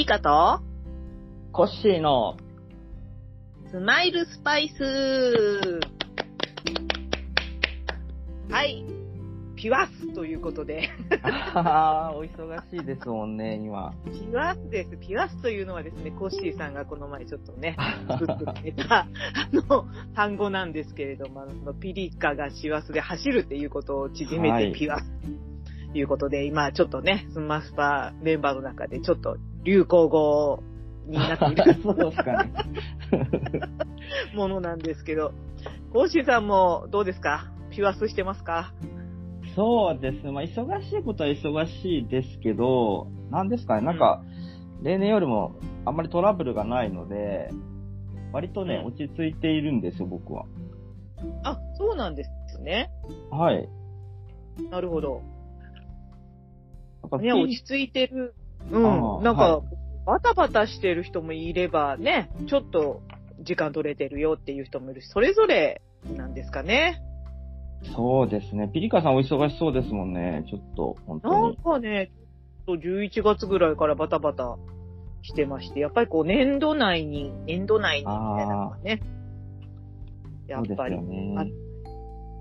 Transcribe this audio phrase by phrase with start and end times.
[0.00, 0.62] リーカと、
[1.52, 2.38] コッシーの、
[3.70, 4.82] スマイルスパイス。
[8.50, 8.82] はい。
[9.56, 10.88] ピュアスということで、
[11.52, 13.92] ああ、お忙しいですもんね、今。
[14.06, 14.96] ピュアスです。
[14.96, 17.76] ピュアスというのはですね、コッシーさんがこの前ちょっとね、
[18.08, 19.06] 作ってくれた、あ
[19.52, 25.04] の、単語なんですけれども、あのピリカが師走で走るっていうことを縮めはいてピュアス
[25.92, 30.62] ということで、今ちょっとね、スマスパメンバーの中でちょっと流行語
[31.06, 32.52] になっている そうですかね。
[34.34, 35.32] ものなんですけど、
[35.92, 37.50] コッシーさんもどうですか？
[37.70, 38.72] ピュアスしてますか？
[39.56, 40.26] そうです。
[40.26, 44.22] まあ、忙しいことは忙しいですけど、なんですかね、なんか、
[44.82, 47.50] 例年よりもあんまりトラブルがないので、
[48.32, 50.44] 割とね、うん落ち着いているんですよ、僕は。
[51.42, 52.90] あ、そうなんですね。
[53.30, 53.68] はい。
[54.70, 55.20] なるほど。
[57.20, 58.34] ね、落ち着いてる。
[58.70, 58.82] うん。
[59.22, 59.62] なんか、は
[60.06, 63.02] バタバタしてる人もいればね、ちょっと
[63.40, 65.82] 時間取れてるよっていう人もいるし、それぞれ
[66.16, 67.02] なんですかね。
[67.94, 68.68] そうですね。
[68.72, 71.56] ピリカさんお忙しそうですもんね、ちょっと、本当なんに。
[71.56, 72.10] かね、
[72.66, 74.56] ちょっと11月ぐらいからバタバタ
[75.22, 79.00] してまして、やっぱりこう年度内に、年度内にみたいなのがね、
[80.46, 81.34] やっぱりよね。
[81.38, 81.44] あ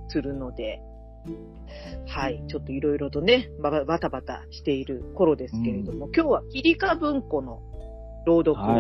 [0.09, 0.81] するので、
[2.07, 7.61] はい、ちょっといろいろとね、バタバタしている頃ですけれども、今日はキリカ文庫の
[8.25, 8.73] 朗読を、は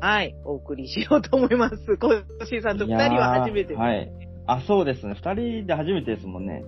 [0.00, 1.76] はいい、お送りしようと思います。
[1.98, 4.12] コッシーさんと二人は初めてです、はい
[4.46, 5.14] あ、そうですね。
[5.14, 6.64] 二人で初めてですもんね。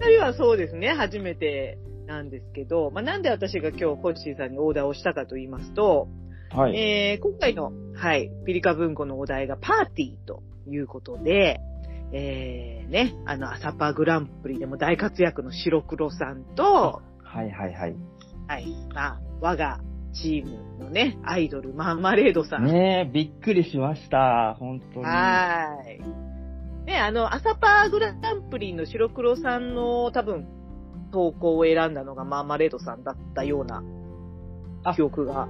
[0.00, 6.08] 二人はそうですね、初めてなんですけど、まあ、なんで私が今日コッシーさんにオーダーをしたかと言いますと、
[6.50, 6.76] はい。
[6.76, 11.60] えー今回の、はい、ピリカ文庫のお題がパーティーということで、
[12.12, 17.96] えー、ね、あの、朝パーグランプリでも大活躍の白黒さんと、はいはいはい。
[18.46, 19.80] はい、まあ、我が
[20.14, 22.64] チームのね、アイドル、マンマレードさん。
[22.64, 24.56] ねえ、びっくりしました。
[24.58, 25.04] 本当に。
[25.04, 26.86] はーい。
[26.86, 30.48] ね、あの、朝パーグランプリの白黒さんの多分、
[31.12, 33.82] 投稿を選んだのがマーマレードさんだったような
[34.84, 35.48] あ記憶が。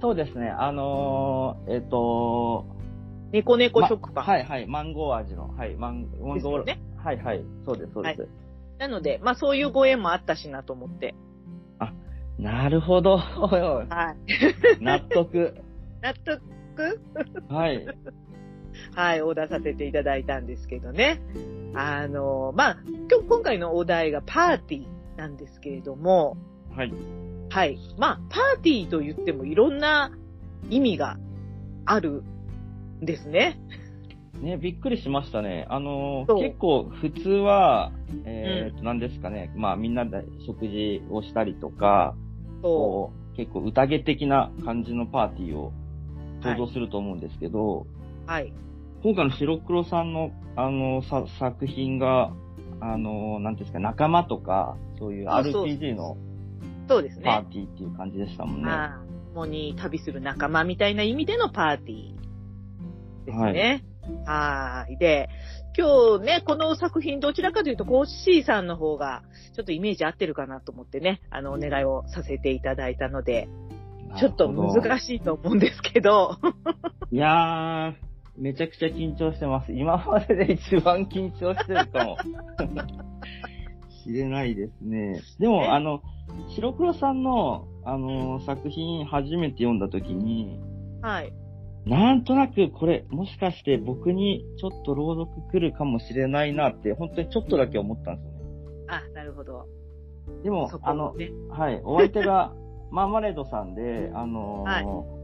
[0.00, 0.48] そうですね。
[0.48, 2.66] あのー、えっ、と
[3.32, 4.24] 猫猫ま食パン。
[4.24, 4.66] はいはい。
[4.66, 5.48] マンゴー味の。
[5.48, 5.76] はい。
[5.76, 7.44] マンマンゴー、ですよねはいはい。
[7.64, 8.28] そうです、そうです。
[8.78, 11.14] なので、まあそういうご縁もあったしなと思って。
[12.40, 13.18] なるほど。
[13.18, 14.80] はい。
[14.82, 15.54] 納得。
[16.00, 16.42] 納得？
[17.48, 17.86] はい。
[18.94, 21.20] はい、オーダーさせていただいたんですけどね。
[21.74, 22.76] あの、まあ、
[23.10, 26.38] 今日、今回のお題がパーティーなんですけれども、
[26.74, 26.92] はい。
[27.50, 27.78] はい。
[27.98, 30.10] まあ、パーティーと言ってもいろんな
[30.70, 31.18] 意味が
[31.84, 32.39] あるん
[33.00, 33.58] ですね。
[34.40, 35.66] ね、びっくりしましたね。
[35.68, 37.92] あのー結構普通は、
[38.24, 39.52] えーと、なんですかね。
[39.54, 42.14] まあみんなで食事をしたりとか、
[42.62, 45.72] そこう、結構宴的な感じのパーティーを
[46.42, 47.86] 想像すると思うんですけど、
[48.26, 48.30] う。
[48.30, 48.52] はい。
[49.02, 52.32] 今回の白黒さんの、あの、さ作品が、
[52.80, 56.16] あの、なんですか、仲間とか、そういう RPG の
[56.88, 57.24] そうですね。
[57.24, 58.70] パーティーっていう感じでしたもんね。
[58.70, 62.19] ああ共に旅する仲間みたいな意味でのパーティー
[63.24, 63.84] ですね。
[64.26, 64.98] はーい。
[64.98, 65.28] で、
[65.76, 69.22] 今日ね、この作品どちらかというと、コッシーさんの方が、
[69.54, 73.48] ちょっとイメージ合ってるかなと思ってね、あの、お願いをさせていただいたので、
[74.18, 75.00] ちょっと難い。
[75.00, 76.36] しいと思うんですけど、
[77.12, 77.94] いやー、
[78.36, 79.72] めちゃくちゃ緊張してます。
[79.72, 82.16] 今までで一番緊張してるかも。
[84.02, 85.20] しれないですね。
[85.38, 85.48] でえ？
[85.48, 86.00] も、あの、
[86.56, 90.58] 白黒さんの、あの、作品初めて読んだ時に、
[91.02, 91.32] はい。
[91.90, 98.84] なんとなくこれ、もしかして僕にちょっと朗読来るかもしれないなって、本当にちょっとだけ思ったんですよね。
[98.86, 99.66] あ、なるほど。
[100.44, 101.16] でもそ、こあの。
[101.48, 102.52] はい、お相手が
[102.92, 104.80] マーマレードさんで、あのーは
[105.16, 105.20] い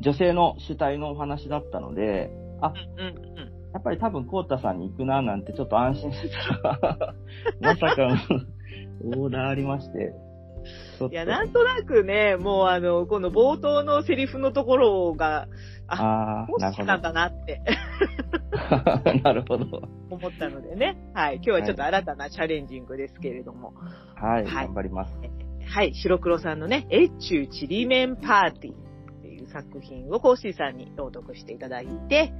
[0.00, 2.30] 女性の主体のお話だったので、
[2.60, 3.72] あ、うんうんうん。
[3.72, 6.28] やっぱり多分コータさんに行くななんてちょっと安心して
[6.62, 7.14] たら、
[7.60, 10.14] まさかのオーダーありまして、
[11.10, 15.46] いや、なんとなくね、もうあの、この冒頭のセリフのところが、
[15.86, 17.02] あコあ、なるほどッシーなん。
[17.02, 17.62] だなって
[19.22, 19.82] なるほど。
[20.10, 20.96] 思ったのでね。
[21.14, 21.36] はい。
[21.36, 23.72] 今日はちょっと新たなチャレンジングですけれども。
[24.16, 25.12] はい、はい頑張ります。
[25.70, 25.94] はい。
[25.94, 32.32] 白黒さんのね、越中ちりめんパーティーっていう作品をコーシーさんに朗読していただいて、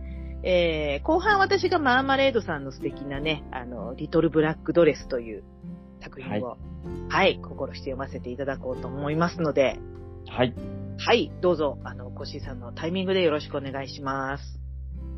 [0.42, 5.44] えー、後半私がマーマレードさんの素敵なね、あの、リトルブラックドレスという
[6.00, 6.56] 作品を、
[7.08, 9.78] はい、心して読ませていただこうと思いますので、
[10.28, 10.54] はい。
[10.98, 14.60] はい、どうぞ、あの、コッシーさんのタイミングでよろしくお願いします。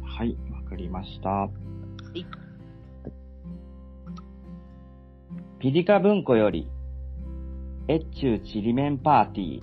[0.04, 1.48] はい、わかりました。
[2.14, 2.24] い
[5.58, 6.70] ピリカ文庫より、
[7.88, 9.62] 越中ちりめんパーティー、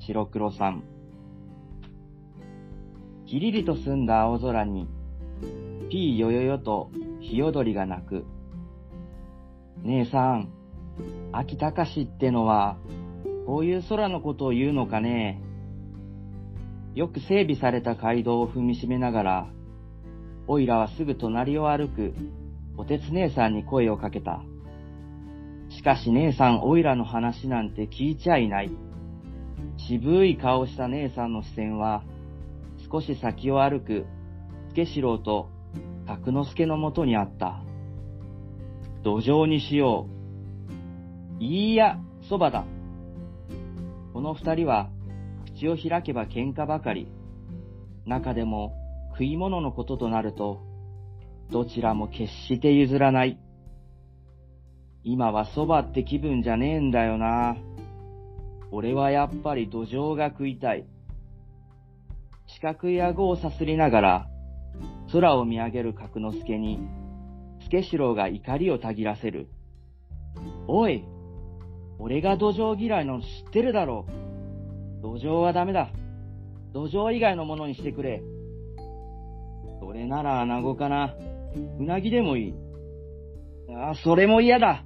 [0.00, 0.82] 白黒さん。
[3.26, 4.88] きりりと澄んだ青空に、
[5.90, 6.90] ピーよよよと
[7.20, 8.24] 日踊りが鳴く。
[9.84, 10.48] 姉さん、
[11.32, 12.76] 秋高しってのは、
[13.46, 15.42] こういう空のことを言うのかね
[16.94, 19.46] よく整備された街道を踏みしめながら、
[20.46, 22.14] おいらはすぐ隣を歩く、
[22.76, 24.42] おてつ姉さんに声をかけた。
[25.70, 28.70] しかし姉さんおいらの話なんて聞いちゃいない。
[29.88, 32.04] 渋い顔した姉さんの視線は、
[32.90, 34.04] 少し先を歩く、
[34.70, 35.48] 助四郎と
[36.06, 37.62] 角之助のもとにあった。
[39.02, 40.06] 土壌にしよ
[41.40, 41.42] う。
[41.42, 42.64] いいや、そばだ。
[44.12, 44.90] この二人は、
[45.56, 47.08] 口を開けば喧嘩ばかり。
[48.06, 48.74] 中でも、
[49.12, 50.60] 食い物のこととなると、
[51.50, 53.38] どちらも決して譲らない。
[55.02, 57.56] 今はそばって気分じゃねえんだよな。
[58.70, 60.86] 俺はやっぱり土壌が食いたい。
[62.46, 64.26] 四角い顎をさすりながら、
[65.12, 66.78] 空を見上げる角之助に、
[67.72, 69.48] 助四郎が怒りをたぎらせる。
[70.68, 71.02] おい
[71.98, 74.04] 俺が土壌嫌いの知ってるだろ
[75.00, 75.02] う。
[75.02, 75.90] 土壌はダメだ。
[76.74, 78.22] 土壌以外のものにしてくれ。
[79.80, 81.14] それなら穴子かな。
[81.80, 82.54] うなぎでもいい。
[83.70, 84.84] ああ、それも嫌だ。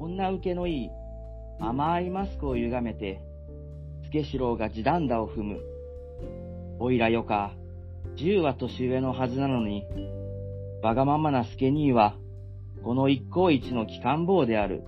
[0.00, 0.90] 女受けのいい
[1.60, 3.20] 甘いマスクを歪めて、
[4.04, 5.60] 助四郎が地団打を踏む。
[6.78, 7.52] おいらよか、
[8.16, 9.84] 十は年上のはずなのに、
[10.82, 12.14] わがままな助兄は、
[12.84, 14.84] この一向一の機関棒である。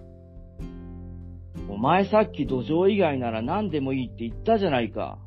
[1.68, 5.18] お前さっき土壌以外なら何でもいいって言ったじゃないか。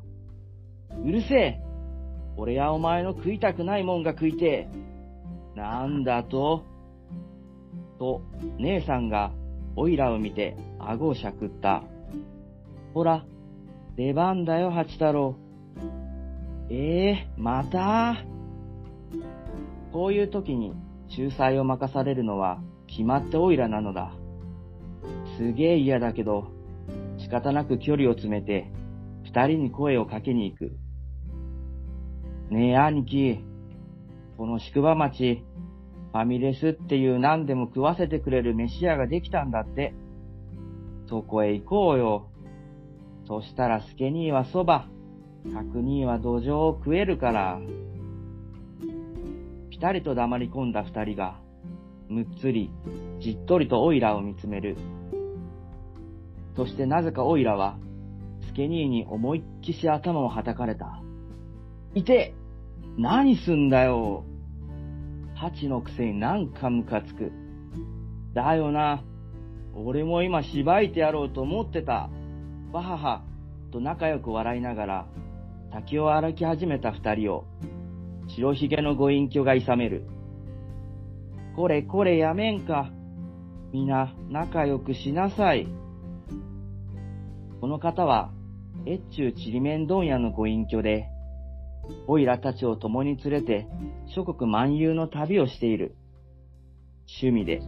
[1.04, 1.60] うるせえ
[2.36, 4.68] 俺やお前の食いたくないもんが食いてえ。
[5.54, 6.64] なんだと？
[7.98, 8.22] と、
[8.58, 9.32] 姉さんが
[9.76, 11.84] オイラを見て顎をしゃくった。
[12.92, 13.24] ほら、
[13.96, 15.36] 出番だよ、八太郎。
[16.70, 18.33] ええー、また？
[19.94, 20.72] こういう時に
[21.16, 24.10] 仲裁を任されるのは決まってオイラなのだ。
[25.36, 26.48] すげえ嫌だけど、
[27.16, 28.72] 仕方なく距離を詰めて、
[29.22, 30.72] 二人に声をかけに行く。
[32.50, 33.44] ねえ、兄貴。
[34.36, 35.44] この宿場町、
[36.10, 39.94] ファミレスっていう何でも食わせてくれる飯屋ができたんだって。
[41.08, 42.32] そこへ行こうよ。
[43.28, 44.88] そしたらスケ兄はそば、
[45.52, 47.60] 角兄は土壌を食えるから。
[49.74, 51.40] ぴたりと黙り込んだ二人が、
[52.08, 52.70] むっつり、
[53.18, 54.76] じっとりとオイラを見つめる。
[56.54, 57.76] そしてなぜかオイラは、
[58.46, 61.02] スケ兄に思いっきし頭をはたかれた。
[61.92, 62.34] いて
[62.96, 64.24] 何すんだよ
[65.34, 67.32] ハチのくせになんかムカつく。
[68.32, 69.02] だよな。
[69.74, 72.08] 俺も今しばいてやろうと思ってた。
[72.72, 73.22] わはは。
[73.72, 75.06] と仲良く笑いながら、
[75.72, 77.44] 滝を歩き始めた二人を、
[78.28, 80.04] 白ひげのご隠居がいさめる。
[81.56, 82.90] これこれやめんか。
[83.72, 85.66] みな仲良くしなさい。
[87.60, 88.30] この方は、
[88.86, 91.08] 越中ちりめん問屋のご隠居で、
[92.06, 93.66] オイラたちを共に連れて
[94.14, 95.96] 諸国漫遊の旅をしている。
[97.20, 97.60] 趣味で。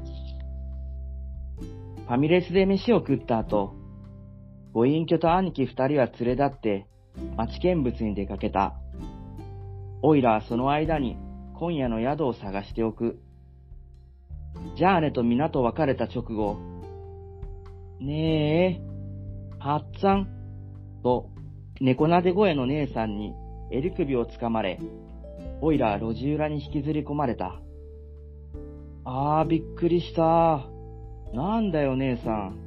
[2.07, 3.75] ファミレスで飯を食った後、
[4.73, 6.87] ご隠居と兄貴二人は連れ立って
[7.37, 8.75] 町見物に出かけた。
[10.03, 11.17] オイラはその間に
[11.55, 13.19] 今夜の宿を探しておく。
[14.77, 16.59] じゃあねと皆と別れた直後、
[18.01, 18.81] ねえ、
[19.59, 20.29] はっつぁん、
[21.03, 21.31] と
[21.81, 23.35] 猫なで声の姉さんに
[23.71, 24.79] 襟首をつかまれ、
[25.61, 27.61] オイラは路地裏に引きずり込まれた。
[29.05, 30.67] あー、びっくりした。
[31.33, 32.59] なんだよ、姉さん。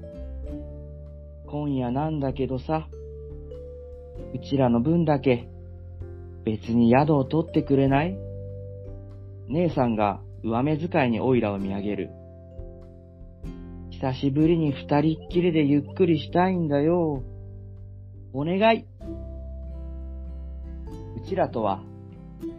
[1.47, 2.87] 今夜なんだけどさ、
[4.33, 5.47] うちらの分だけ、
[6.49, 8.17] 別に宿を取ってくれない？
[9.49, 12.09] 姉さんが上目遣いにオイラを見上げる。
[13.91, 17.21] 久しぶりに二人っきりでゆっくりしたいんだよ。
[18.33, 18.85] お願い。
[21.23, 21.83] うちらとは、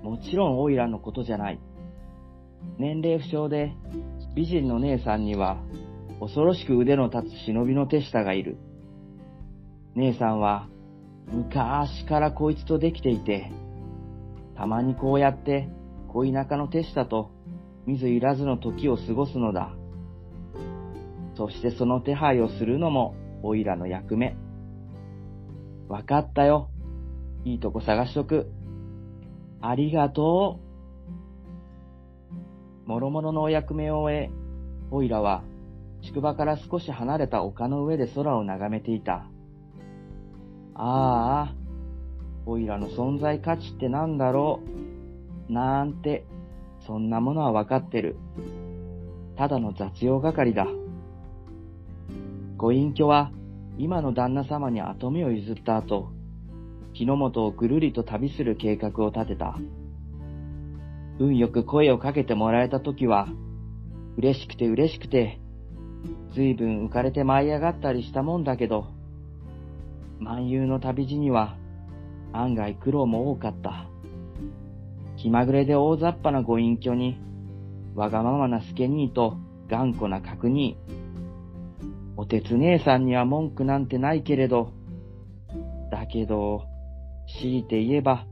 [0.04, 1.58] もちろんオイラのことじゃない。
[2.78, 3.72] 年齢不詳で、
[4.36, 5.56] 美人の姉さんには、
[6.20, 8.56] 恐ろしく腕の立つ忍びの手下がいる。
[9.96, 10.68] 姉さんは、
[11.32, 13.50] 昔からこいつとできていて、
[14.60, 15.70] たまにこうやって、
[16.08, 17.30] 恋仲の手下と、
[17.86, 19.74] 見ずいらずの時を過ごすのだ。
[21.34, 24.36] そしてその手配をするのも、オイラの役目。
[25.88, 26.68] わかったよ。
[27.46, 28.52] いいとこ探しとく。
[29.62, 30.60] ありがと
[32.86, 32.86] う。
[32.86, 34.30] もろもろのお役目を終え、
[34.90, 35.42] オイラは
[36.02, 39.24] 宿場から少し離れた丘の上で空を眺めていた。
[40.74, 41.54] ああ、
[42.46, 44.60] おいらの存在価値ってなんだろ
[45.48, 45.52] う？
[45.52, 46.24] なんて、
[46.86, 48.16] そんなものはわかってる。
[49.36, 50.66] ただの雑用係だ。
[52.56, 53.32] ご隠居は、
[53.78, 56.10] 今の旦那様に跡目を譲った後、
[56.92, 59.56] 日の本をぐるりと旅する計画を立てた。
[61.18, 63.28] 運よく声をかけてもらえた時は、
[64.16, 65.38] 嬉しくて嬉しくて、
[66.34, 68.86] ずいぶん浮かれて舞い上がったりしたもんだけど、
[70.18, 71.56] 万有の旅路には
[72.32, 73.86] 案外苦労も多かった。
[75.16, 77.18] 気まぐれで大雑把なご隠居に、
[77.94, 79.36] わがままな助兄と
[79.68, 80.76] 頑固な角兄。
[82.16, 84.72] おてつ姉さんには文句なんてないけれど、
[85.90, 86.64] だけど、
[87.40, 88.26] 強いて言えば、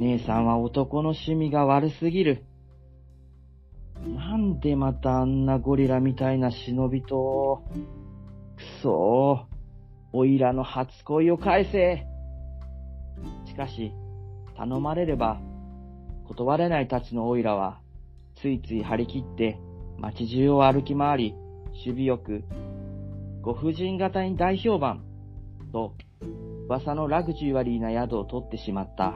[0.00, 2.44] 姉さんは男の趣味が悪すぎる。
[4.06, 7.62] なんでまたあんなゴリラみたいな忍びと、
[8.56, 9.54] くそー、
[10.12, 12.13] おいらの初恋を返せ。
[13.54, 13.92] しかし、
[14.56, 15.40] 頼まれれば、
[16.26, 17.78] 断れないたちのおいらは、
[18.34, 19.60] ついつい張り切って
[19.96, 21.34] 街中を歩き回り、
[21.68, 22.42] 守備よく、
[23.42, 25.04] ご婦人方に大評判、
[25.72, 25.94] と、
[26.68, 29.14] 噂のラグジュアリーな宿を取ってしまった。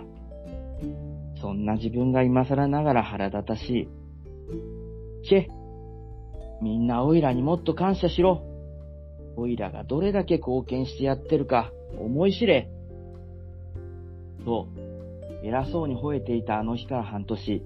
[1.40, 3.88] そんな自分が今更ながら腹立たしい。
[5.28, 5.48] け、
[6.62, 8.42] みんなおいらにもっと感謝しろ。
[9.36, 12.70] おいらがどれだけ貢献してやってるか思い知れ。
[14.48, 14.66] と、
[15.42, 17.62] 偉そうに吠えていたあの日から半年、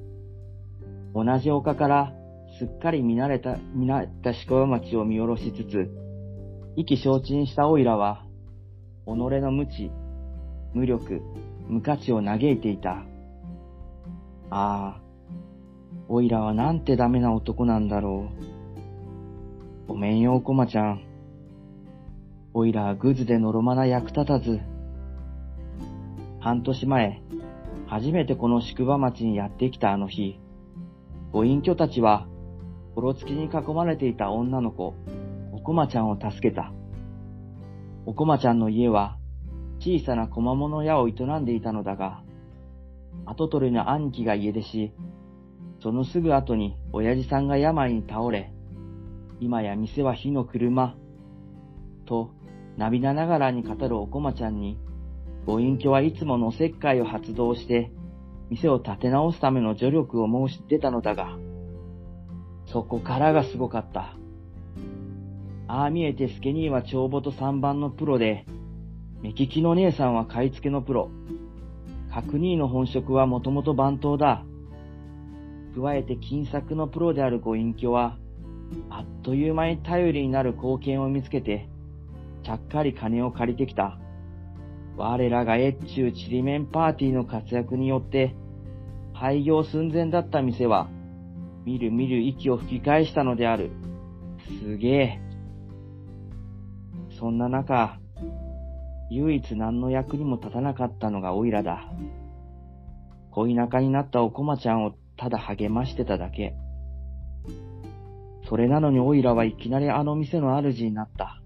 [1.15, 2.13] 同じ丘から
[2.59, 5.89] すっかり見慣れた、見慣れた宿場町を見下ろしつつ、
[6.75, 8.25] 意気消沈したおいらは、
[9.07, 9.93] 己の無知、
[10.75, 11.23] 無力、
[11.69, 13.05] 無価値を嘆いていた。
[14.51, 15.01] ああ、
[16.09, 18.29] おいらはなんてダメな男なんだろ
[19.87, 19.89] う。
[19.89, 21.05] ごめんよ、おこまちゃん。
[22.55, 24.72] おいらはグズでのろまな役立たず。
[26.43, 27.23] 半年前、
[27.87, 30.41] 初めてこの宿場町にやってきたあの日、
[31.31, 32.27] ご隠居たちは、
[32.97, 34.97] ころつきに囲まれていた女の子、
[35.53, 36.73] おこまちゃんを助けた。
[38.07, 39.19] おこまちゃんの家は、
[39.79, 42.25] 小さな小間物屋を営んでいたのだが、
[43.25, 44.93] 後取りの兄貴が家出し、
[45.81, 48.53] そのすぐ後に親父さんが病に倒れ、
[49.39, 50.97] 今や店は火の車、
[52.05, 52.33] と
[52.77, 54.77] 涙ながらに語るおこまちゃんに、
[55.45, 57.91] ご隠居はいつものおせっかいを発動して、
[58.51, 61.37] 店を立て直すための助力を申し出たのだが、
[62.67, 64.17] そこからがすごかった。
[65.69, 68.47] ああ見えてスケニーは帳簿と三番のプロで、
[69.23, 71.11] 目利きの姉さんは買い付けのプロ、
[72.13, 74.45] 角兄の本職はもともと番頭だ。
[75.75, 78.19] 加えて金策のプロであるご隠居は、
[78.91, 81.69] あっという間に頼りになる貢献を見つけて、
[82.43, 83.99] ちゃっかり金を借りてきた。
[84.97, 88.35] 我らが越中ちりめんパーティーの活躍によって、
[89.15, 90.89] 廃業寸前だった店は、
[91.65, 93.71] みるみる息を吹き返したのである。
[94.61, 95.21] すげえ。
[97.19, 97.99] そんな中、
[99.11, 101.93] 唯一何の役にも立たなかったのがオイラだ。
[103.31, 106.55] 恋仲になったおこまちゃんをただ励ましてただけ。
[108.49, 111.42] それなのにオイラはいきなりあの店の主になった。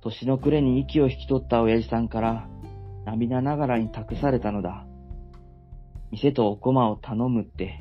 [0.00, 2.48] 年の暮れに息を引き取った親父さんから
[3.04, 4.86] 涙ながらに託されたのだ。
[6.10, 7.78] 店とお駒を頼むって。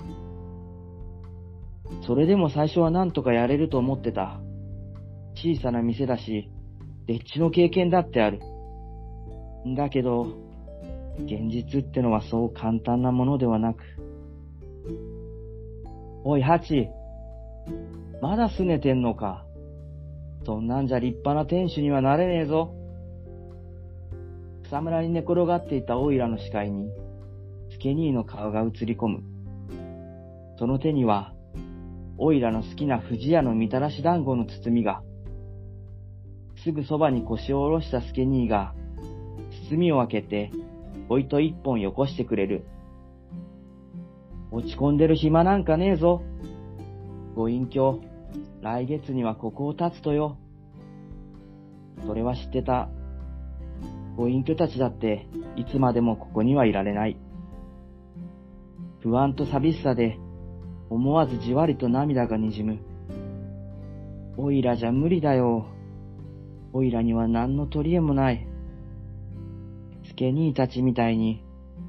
[2.05, 4.39] それでも最初は何とかやれると思ってた。
[5.35, 6.51] 小さな店だし、
[7.07, 8.39] でっちの経験だってある。
[9.75, 10.27] だけど、
[11.25, 13.79] 現実ってのはそう簡単なものではなく。
[16.23, 16.89] おい、ハチ。
[18.21, 19.45] まだ拗ねてんのか。
[20.49, 22.73] そんなんじゃ立派な店主にはなれねえぞ。
[24.63, 26.89] 草むらに寝転がっていたオイラの視界に、
[27.69, 29.23] スケニーの顔が映り込む。
[30.57, 31.35] その手には、
[32.17, 35.03] オイラの好きな藤屋のみたらし団子の包みが、
[36.63, 38.73] すぐそばに腰を下ろしたスケニーが、
[39.69, 40.49] 包みを開けて、
[41.09, 42.65] おいと一本よこしてくれる。
[44.49, 46.23] 落ち込んでる暇なんかねえぞ。
[47.35, 48.01] ご隠居、
[48.61, 50.37] 来月にはここを立つとよ。
[52.05, 52.89] それは知ってた。
[54.17, 57.17] ご隠居たちだって、いつまでもここにはいられない。
[59.01, 60.17] 不安と寂しさで、
[60.89, 62.79] 思わずじわりと涙がにじむ。
[64.35, 65.67] おいらじゃ無理だよ。
[66.73, 68.45] おいらには何の取り柄もない。
[70.05, 71.45] スケ兄たちみたいに、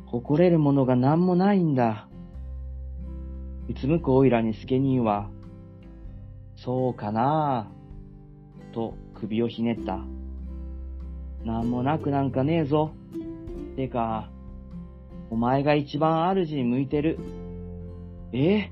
[0.06, 2.08] 誇れるものが何もないんだ。
[3.68, 5.30] うつむくおいらにスケ兄は、
[6.62, 10.00] そうかなぁ、と首をひねった。
[11.44, 12.92] なんもなくなんかねえぞ。
[13.76, 14.30] てか、
[15.30, 17.18] お前が一番主に向いてる。
[18.32, 18.70] え？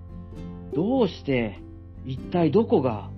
[0.75, 1.63] どうして？
[2.05, 3.11] 一体どこが？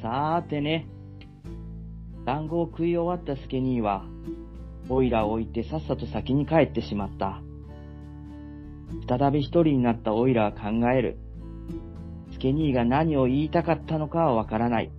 [0.00, 0.88] さーてね。
[2.24, 4.06] 団子を食い終わった助兄は、
[4.88, 7.42] オイラを置いてさっさと先に帰ってしまった。
[9.06, 11.18] 再び一人になったオイラは考える。
[12.44, 14.92] 助兄が何を言いたかったのかはわからない。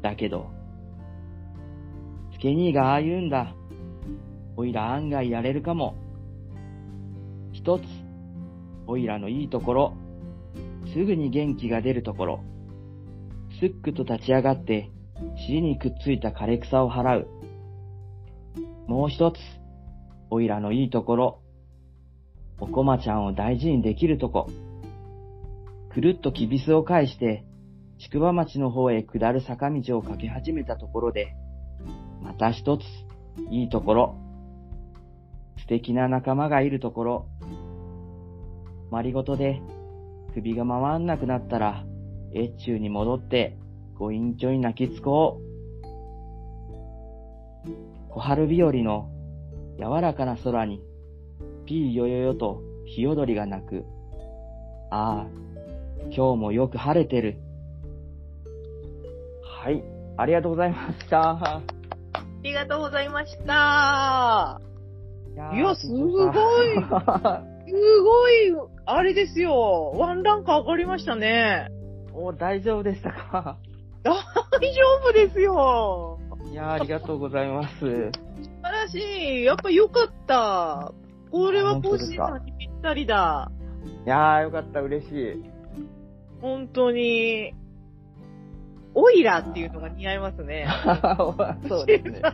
[0.00, 0.46] だけど、
[2.34, 3.52] 助兄がああ言うんだ。
[4.56, 5.96] オイラ案外やれるかも。
[7.50, 7.82] 一つ、
[8.86, 9.96] オイラのいいところ、
[10.92, 12.40] すぐに元気が出るところ、
[13.58, 14.88] すっくと立ち上がって、
[15.48, 17.28] 尻にくっついた枯れ草を払う。
[18.86, 19.38] もう一つ、
[20.30, 21.40] オイラのいいところ、
[22.60, 24.48] おこまちゃんを大事にできるとこ。
[25.96, 27.42] くるっときびすを返して、
[27.96, 31.34] 宿場町の方へ下る坂道を駆け始めたところで、
[32.22, 32.82] また一つ、
[33.50, 34.14] いいところ。
[35.56, 37.28] 素敵な仲間がいるところ。
[38.90, 39.62] まりごとで、
[40.34, 41.86] 首が回んなくなったら、
[42.34, 43.56] 越中に戻って、
[43.94, 45.46] ご隠居に泣きつこう。
[48.10, 49.08] 小春日和の
[49.78, 50.82] 柔らかな空に、
[51.64, 53.86] ピーヨヨヨと日踊りが鳴く。
[54.90, 55.45] ああ、
[56.04, 57.38] 今日もよく晴れてる。
[59.42, 59.82] はい、
[60.16, 61.30] ありがとうございました。
[61.30, 61.62] あ
[62.42, 64.60] りがとうございました。
[65.34, 66.34] いやいやすごい
[67.68, 68.34] すごい、
[68.86, 69.92] あれですよ。
[69.96, 71.68] ワンランク上がりましたね。
[72.14, 73.58] お、大丈夫でしたか？
[74.04, 74.20] 大丈
[75.02, 76.20] 夫ですよ。
[76.50, 77.74] いやーありがとうございます。
[77.80, 78.12] 素晴
[78.62, 79.44] らしい。
[79.44, 80.92] やっぱ良かった。
[81.32, 83.50] これはコーシーさんにぴったりだ。
[84.04, 85.44] いやーよかった、嬉しい。
[86.40, 87.54] 本当に。
[88.98, 90.66] オイラっていうのが似合いますね。
[91.68, 92.22] そうですね。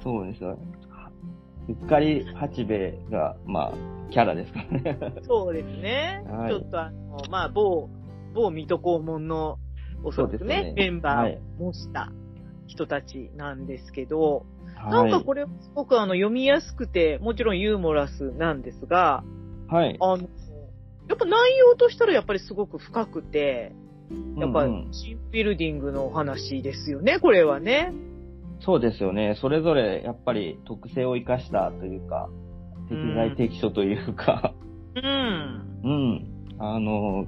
[0.00, 0.56] そうですよ。
[1.68, 3.74] うっかり八兵衛が、まあ、
[4.10, 4.96] キャラですからね。
[5.22, 6.22] そうですね。
[6.26, 7.90] はいちょっとあの、まあ、某、
[8.34, 9.58] 某水戸黄門の、
[10.04, 12.12] おそらくそうですね、ねメンバはいーを模した
[12.68, 14.46] 人たちなんですけど、
[14.76, 19.24] はないんかこれ、すごくあの、読みやすくて、もちろんユーモラスなんですが、
[19.68, 19.96] はい。
[20.00, 20.28] あの、
[21.08, 23.72] やっぱ内容としたらやっぱりすごく深くて、
[24.36, 27.92] やっぱうんうんチームビルディングのお話ですよね、これはね。
[28.60, 29.36] そうですよね。
[29.40, 32.28] それぞれ、やっぱり特性を生かしたというか、
[32.88, 34.54] 適材適所というか、
[34.96, 35.80] うん。
[35.84, 36.46] うん。
[36.58, 37.26] あの、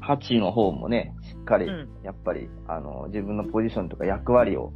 [0.00, 4.72] ハチの方もね、しっかり、うんやっぱり、あの、自分のポジションとか役割を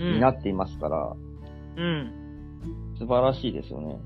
[0.00, 0.14] うん。
[0.14, 1.16] 担っていますから、
[1.76, 2.12] うん。
[2.98, 3.98] 素晴らしいですよね。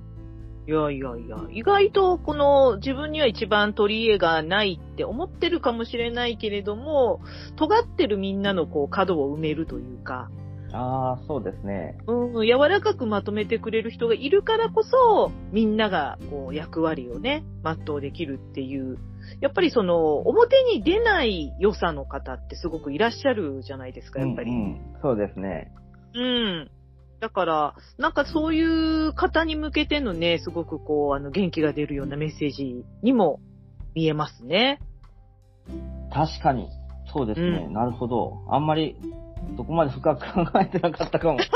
[0.68, 7.20] いやいやいや、意外とこの自分には一番取り柄がないって思ってるかもしれないけれども、
[7.56, 10.28] 尖ってるみんなのこう角を埋めるというか、
[10.72, 11.96] ああ、そうですね。
[12.06, 18.98] うん、柔らかくまとめてくれる人がいるからこそ、みんながこう役割をね、全うできるっていう、
[19.40, 24.50] やっぱりその、表に出ない良さの方ってすごくいらっしゃるじゃないですか、やっぱり。
[24.50, 25.72] うんうんそうですね。
[26.14, 26.70] うん。
[27.20, 28.62] だから、なんかそうい
[29.08, 33.40] う方に向けてのね、すごくこう、あの、元気が出るようなメッセージにも
[33.94, 34.80] 見えますね。
[36.12, 36.68] 確かに。
[37.12, 37.64] そうですね。
[37.68, 38.42] うんなるほど。
[38.50, 38.96] あんまり、
[39.56, 41.38] そこまで深く考えてなかったかも。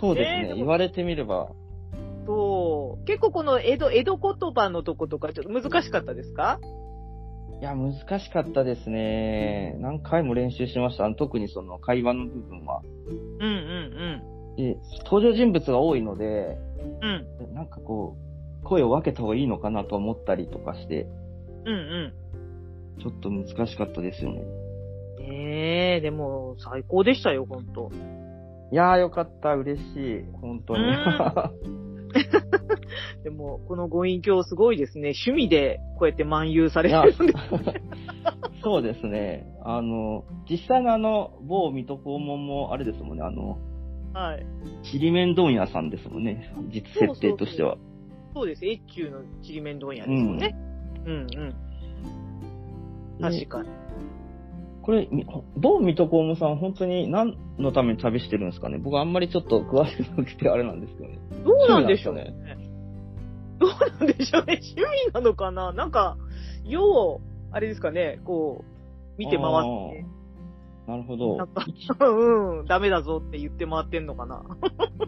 [0.00, 0.42] そうですね。
[0.42, 1.48] ねえでも言われてみれば。
[2.26, 3.04] そう。
[3.06, 6.60] 結構この江戸、江戸言葉のとことかちょっと難しかったですか？
[7.60, 9.76] いや、難しかったですね。
[9.80, 11.08] 何回も練習しました。
[11.14, 12.80] 特にその会話の部分は。
[13.38, 16.58] うんうんで、登場人物が多いので、
[17.02, 17.26] うん。
[17.46, 17.54] うん。
[17.54, 18.16] なんかこ
[18.62, 21.06] う、声を分けた方がいいのかなと思ったりとかして、
[21.64, 23.00] うんうん。
[23.00, 24.42] ちょっと難しかったですよね。
[25.20, 27.90] ねえ、でも最高でしたよ、ほんと。
[28.72, 29.54] いやーよかった。
[29.54, 30.24] 嬉しい。
[30.40, 30.82] 本当に。
[33.24, 35.12] でも、このご隠居すごいですね。
[35.24, 37.32] 趣味でこうやって漫遊されてるんで。
[38.62, 39.46] そうですね。
[39.62, 43.24] あの、実際のあの、某水戸黄門もあれですもんね。
[43.24, 43.58] あの、
[44.12, 44.46] はい。
[44.82, 46.52] ちりめん問屋さんですもんね。
[46.72, 47.76] 実設定としては。
[48.34, 48.66] そうです。
[48.66, 50.54] 越中のちりめん問屋ですもんね。
[51.06, 51.54] うんうん。
[53.20, 53.68] 確かに。
[54.82, 58.78] これ、み某水戸黄門さん本当に何のために旅してるんですかね？
[58.78, 61.18] 僕あんまりちょっと詳しくなくてあれなんですけどね。
[61.44, 62.56] どうなんでしょう趣ね？
[63.58, 64.60] どうなんでしょうね？
[64.62, 65.72] 趣味なのかな？
[65.72, 66.16] なんか、
[66.64, 69.62] よう、あれですかね、こう、見て回っ
[69.92, 70.06] て、
[70.86, 71.48] なるほどなん。
[71.48, 71.64] か、
[72.08, 74.42] うん、ダメだぞって言って回ってんのかな？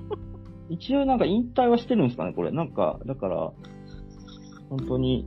[0.69, 2.51] 一応なんか引退はしてるんですかねこれ？
[2.53, 3.53] なんか、だから、
[4.69, 5.27] 本当に、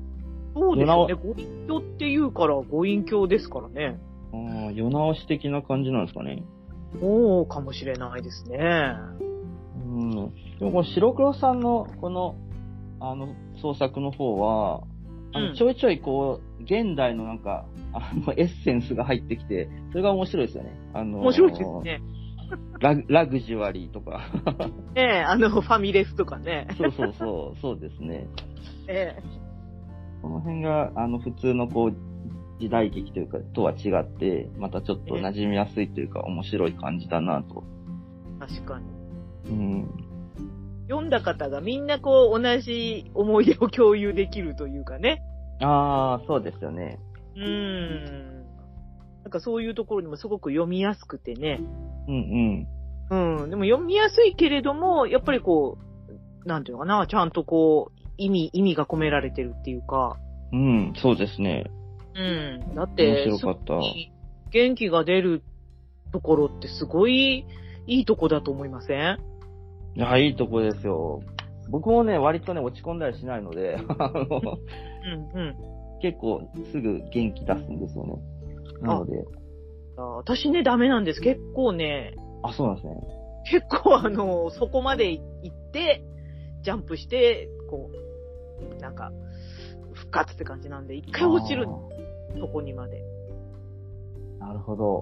[0.54, 1.14] そうですよね。
[1.16, 4.00] ご隠居って言うから、ご隠居ですからね。
[4.68, 6.44] あ世直し的な感じなんですかね。
[7.00, 8.58] そうかもしれないですね。
[9.76, 10.12] うん。
[10.60, 12.36] でもこの白黒さんのこの、
[13.00, 14.84] あの、創作の方は、
[15.34, 20.72] あのうんちょいちょいこう、現代のなんか、あの、エッセンスが入ってきて、それが面白いですよね。
[20.94, 22.02] あの、面白いですね。
[22.80, 24.22] ラグラグジュアリーとか。
[24.96, 26.68] ねえ、あの、ファミレスとかね。
[26.78, 28.28] そうそうそう、そうですね。
[28.88, 29.46] ええ
[30.22, 31.96] この辺が、あの、普通のこう、
[32.60, 37.64] 時代劇というか、とは違って、またちょっと馴染みやすいというか、面白い感じだなと。
[38.40, 38.86] 確かに。
[39.50, 39.90] うん。
[40.88, 45.22] 読んだ方がみんなこう、同じ思い出を共有できるというかね。
[45.62, 47.00] ああ、そうですよね。
[47.36, 48.46] うーん。
[49.24, 51.60] なんかそういうところにもすごく読みやすくてね。
[52.08, 52.68] うん
[53.10, 53.42] うん。
[53.42, 53.50] うん。
[53.50, 55.78] でも読みやすいけれども、やっぱりこ
[56.44, 60.18] う、なんていうのかな、ちゃんとこう、意味、意味が込められてるっていうか。
[60.52, 61.66] うん、そうですね。
[62.16, 62.76] うん。
[62.76, 63.74] だって、面白かった
[64.52, 65.44] 元気が出る
[66.14, 67.46] ところってすごい
[67.88, 69.20] いいとこだと思いません？
[69.96, 71.22] いや、いいとこですよ。
[71.70, 74.26] 僕もね、割とね、落ち込んだりしないので、 あの
[75.34, 75.56] うんうん。
[76.02, 78.14] 結構すぐ元気出すんですよね。
[78.82, 79.24] なので、
[79.98, 81.22] あ私ね、ダメなんです。
[81.22, 82.96] 結構ね、あ、そうなんですね。
[83.52, 86.04] 結構あの、そこまで行って、
[86.64, 87.90] ジャンプして、こ
[88.78, 89.12] う、なんか、
[89.94, 91.72] 復活って感じなんで、一回落ちるあ
[92.40, 93.02] そこにまで。
[94.40, 95.02] ーなるほど。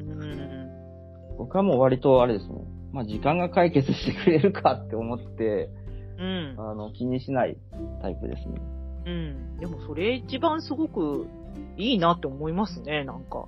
[0.00, 0.68] うん。
[1.38, 2.54] 僕はもう割とあれですね。
[2.92, 5.70] まあ時間が解決してくれるかって思って、
[6.18, 6.54] うん。
[6.58, 7.56] あの、気にしない
[8.00, 8.60] タイプですね。
[9.06, 9.58] うん。
[9.58, 11.26] でもそれ一番すごく
[11.76, 13.46] いいなって思いますね、なんか。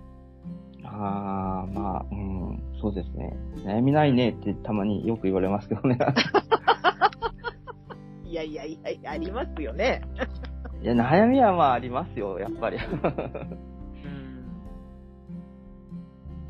[0.84, 3.36] ああ、まあ、うん、そうですね。
[3.64, 5.98] 悩みないねってたまによく言われますけどね。
[8.36, 10.02] いやいやいやいや、ありますよね。
[10.82, 12.76] いや、悩みはまあありますよ、やっぱり。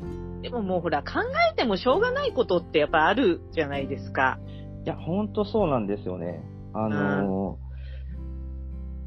[0.03, 0.41] うん。
[0.41, 1.21] でももうほら、考
[1.53, 4.37] えてもしょうがないことってやっぱあるじゃないですか。
[4.83, 6.43] いや、ほんとそうなんですよね。
[6.73, 7.67] あのー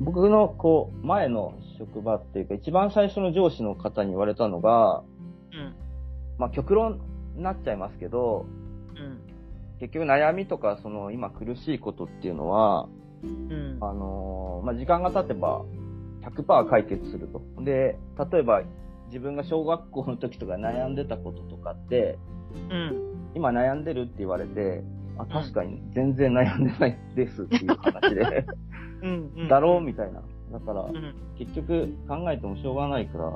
[0.03, 5.05] 僕の、こう、前の職場っていうか、一番最初の上司の方に言われたのが、
[5.53, 5.77] うん。
[6.38, 7.03] まあ、極論
[7.37, 8.47] になっちゃいますけど、
[8.97, 9.30] うん。
[9.81, 12.88] 結局悩みとか、その、今苦しいことっていうのは、
[13.23, 13.79] うん。
[13.81, 15.64] あのーまあ、時間が経てば、
[16.23, 17.43] 100%解決すると。
[17.62, 17.99] で、
[18.31, 18.62] 例えば、
[19.07, 22.19] 自分が小学校の時とか悩んでたこととかって、
[22.71, 23.33] うん。
[23.35, 24.85] 今悩んでるって言われて、
[25.16, 28.47] あ、確かに全然悩んでないですっていう話で、
[29.03, 29.33] うん。
[29.37, 29.49] うん。
[29.49, 30.23] だろうみたいな。
[30.53, 31.14] だからう、ん。
[31.38, 33.33] 結局考えてもしょうがないから、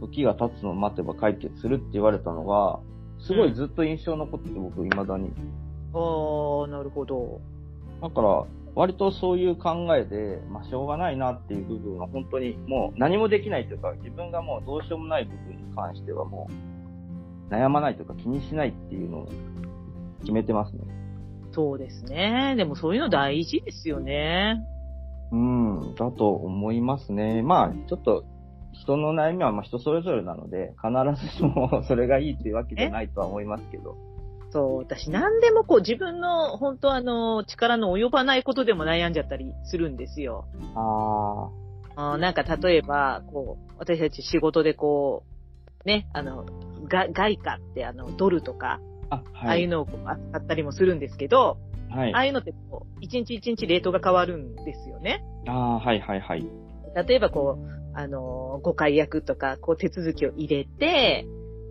[0.00, 2.80] 時が経つのを待てば解決するって言われたのが、
[3.20, 5.30] すごいずっと印象残ってて僕未だに。
[5.94, 7.40] ああ、なるほど。
[8.02, 16.48] だから、割とそういう考えで、まあしょうがないなっていう部分は本当にもう何もできないというか、自分がもうどうしようもない部分に関してはも
[17.50, 19.28] う、悩まないというか気にしないっていうのを
[20.20, 20.80] 決めてますね。
[21.52, 22.54] そうですね。
[22.56, 24.60] でもそういうの大事ですよね。
[25.30, 27.42] うん、だと思いますね。
[27.42, 28.24] まあ、ちょっと、
[28.72, 33.94] 人の悩みはまあ人それぞれなので、必ずしもそれがいいっていうわけじゃないとは思いますけど。
[34.54, 40.46] そう、私何でもこう自分の本当あの力の及ばないことでも悩んじゃったりするんですよ。
[40.76, 41.50] あ
[41.96, 45.24] あーなんか例えば、こう、私たち仕事でこ
[45.84, 46.44] う、ね、あの、
[46.88, 49.16] が外貨ってあの、ドルとか、あ。
[49.16, 49.68] あ、ああはいいう。
[49.68, 51.58] のをこう扱ったりもするんですけど、
[51.90, 52.14] はい。
[52.14, 55.24] ああいうのってこう、一日一日レートが変わるんですよね。
[55.48, 56.46] ああ、はいはいはい。
[57.08, 61.26] 例えばこう、あの、ご解約とか、こう手続きを入れて、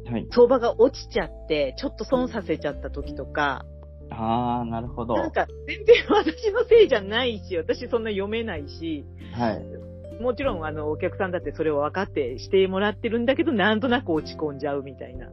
[0.06, 0.28] はい。
[0.32, 3.66] 相場が落ちちゃって、ちょっと損させちゃった時とか、
[4.10, 5.16] ああ、なるほど。
[5.16, 10.22] なんか全然私のせいじゃないし、私そんな読めないし、はい。
[10.22, 15.28] もちろんあの、お客さんだってそれを分かってしてもらってるんだけど、なんとなく落ち込んじゃうみたいな。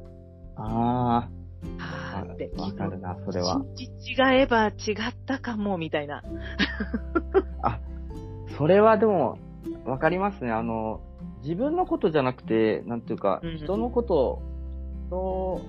[0.57, 1.31] ああ、
[1.79, 2.51] はーって。
[2.57, 3.63] わかるな、それは。
[3.79, 4.75] 違えば違っ
[5.27, 6.23] たかも、みたいな。
[7.63, 7.81] あ、
[8.57, 9.39] それはでも、
[9.85, 10.51] わかりますね。
[10.51, 11.01] あの、
[11.43, 14.43] 自分のことじゃなくて、なんていうか、うん人のこと、
[15.11, 15.61] 人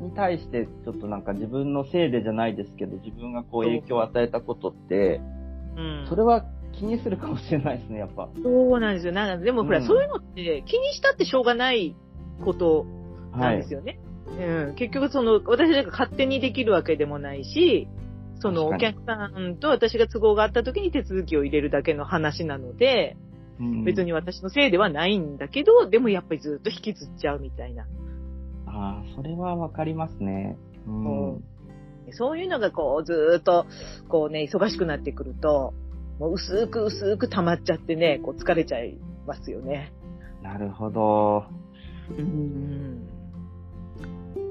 [0.00, 5.20] に対して、ちょっとなんか自分のせいでじゃないですけど、自分がこう影響を与えたことって、
[5.76, 6.06] うん。
[6.08, 8.28] それは気にするかもしれないですね、やっぱ。
[8.42, 9.12] そうなんですよ。
[9.12, 11.96] なんか、でもほら、うんそういうのって気にしたってしょうがない
[12.44, 12.86] こと
[13.32, 13.74] なはいんです。
[13.74, 13.98] よね。
[14.38, 14.74] うん。
[14.76, 17.88] 結局その、私が勝手にできるわけでもないし、
[18.40, 23.16] そのお客さんと私が都合があった時に手続きを入れるだけの話なので、
[23.60, 27.84] うん別に私のせいではないんだけど、でもやっぱりずっと引きずっちゃうみたいな。
[28.72, 30.56] ああ、それはわかりますね。
[30.86, 31.32] うん。
[31.34, 31.44] うん
[32.12, 33.66] そういうのがこう、ずーっと、
[34.08, 35.74] こうね、忙しくなってくると、
[36.18, 39.92] もう薄く薄く溜まっちゃってね、こう疲れちゃいますよね。
[40.42, 41.44] なるほど。
[42.10, 43.06] うん。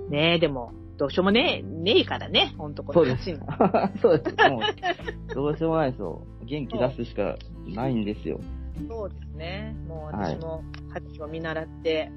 [0.10, 3.92] ねえ、でも、どうしようもねえ、ねえからね、ほんとこのそうです8の。
[4.02, 4.50] そうです。
[4.50, 6.22] もう、どうしようもないですよ。
[6.46, 7.36] 元気出すしか
[7.68, 8.40] ないんですよ。
[8.88, 9.76] そうですね。
[9.88, 12.12] もうはい私も8を見習って、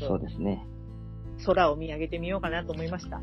[0.00, 0.64] そうっですね。
[1.38, 3.20] と空を見上げてみようかなと思いました。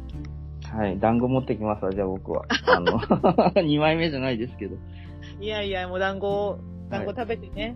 [0.76, 1.00] はい。
[1.00, 2.46] 団子持ってきますわ、じゃあ僕は。
[2.68, 3.00] あの、
[3.56, 4.76] 2枚目じゃないですけど。
[5.40, 7.76] いやいや、もう団子を、団子食べてね、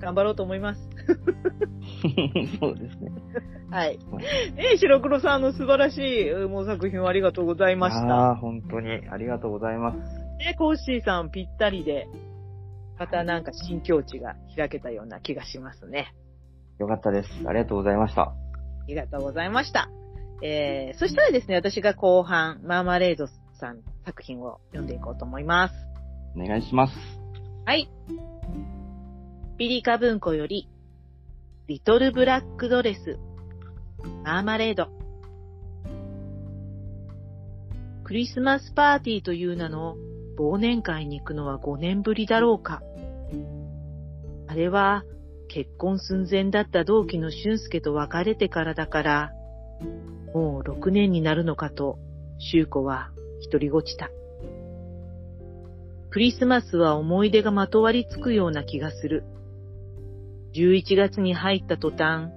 [0.00, 0.88] 頑張ろうと思います。
[2.60, 3.10] そうですね。
[3.70, 3.98] はい。
[4.56, 8.06] え、白黒さんの素晴らしい、うんもう作品をありがとうございました。
[8.06, 9.98] ああ、本当にありがとうございます。
[10.38, 12.08] ね、コッシーさんぴったりで、
[12.98, 16.14] またなんか新境地が開けたような気がしますね。
[16.78, 17.28] よかったです。
[17.46, 18.34] ありがとうございました。
[18.86, 19.90] ありがとうございました。
[20.42, 23.26] えー、そしたらですね、私が後半、マーマレード
[23.58, 25.74] さん作品を読んでいこうと思います。
[26.36, 26.92] お願いします。
[27.64, 27.90] はい。
[29.58, 30.68] ピリカ文庫より、
[31.66, 33.18] リトルブラックドレス、
[34.22, 34.88] マーマレード。
[38.04, 39.96] クリスマスパーティーという名の
[40.38, 42.82] 忘年会に行くのは5年ぶりだろうか。
[44.46, 45.02] あれは
[45.48, 49.32] 結婚寸前だった同期の俊介と別れてからだから、
[50.34, 51.98] もう6年になるのかと、
[52.38, 53.10] 修子は
[53.50, 54.10] 独りごちた。
[56.10, 59.24] クリスマスは思い出がまとわりつくような気がする。
[60.54, 62.30] 11月に入った途端、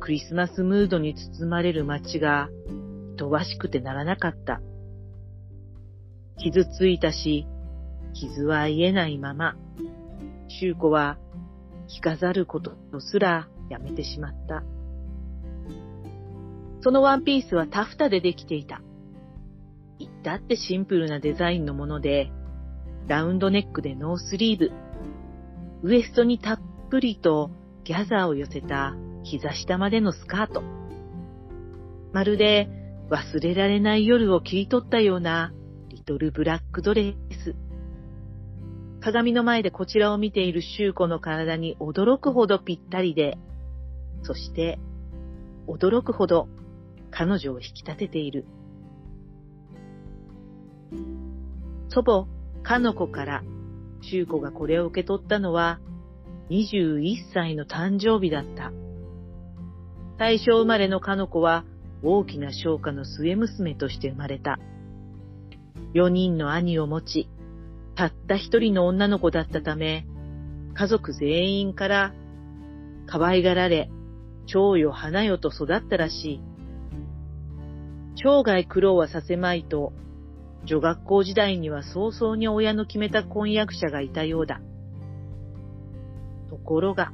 [0.00, 2.48] クリスマスムードに包まれる街が、
[3.20, 4.60] 愛わしくてならなかった。
[6.38, 7.46] 傷ついたし、
[8.14, 9.56] 傷は癒えないまま、
[10.48, 11.18] 修子は
[11.88, 14.62] 着飾ることすらやめてしまった。
[16.80, 18.82] そのワンピースはタフタでできていた。
[19.98, 22.30] 至ってシンプルなデザインのもので、
[23.08, 24.70] ラウンドネックでノースリーブ、
[25.82, 27.50] ウエストにたっぷりと
[27.84, 30.62] ギャザーを寄せた膝下までのスカート。
[32.12, 32.68] まるで
[33.10, 35.52] 忘れられない夜を切り取ったような
[35.88, 37.67] little black dress。
[39.00, 43.38] 鏡の前でこちらを見ているシュー子の体に驚くほどぴったりで、
[44.22, 44.78] そして
[45.68, 46.48] 驚くほど
[47.10, 48.46] 彼女を引き立てている。
[51.90, 52.26] 祖母、
[52.62, 53.42] かの子から、
[54.02, 55.80] シュー子がこれを受け取ったのは、
[56.50, 58.72] 21歳の誕生日だった。
[60.18, 61.64] 大正生まれのかの子は、
[62.02, 64.58] 大きな商家の末娘として生まれた。
[65.94, 67.28] 4人の兄を持ち、
[67.98, 70.06] たった一人の女の子だったため、
[70.74, 72.14] 家族全員から
[73.08, 73.90] 可愛がられ、
[74.46, 76.40] 蝶よ花よと育ったらしい。
[78.14, 79.92] 生涯苦労はさせまいと、
[80.64, 84.60] 女学校時代には早々に親の決めた婚約者がいたようだ。
[86.50, 87.12] ところが、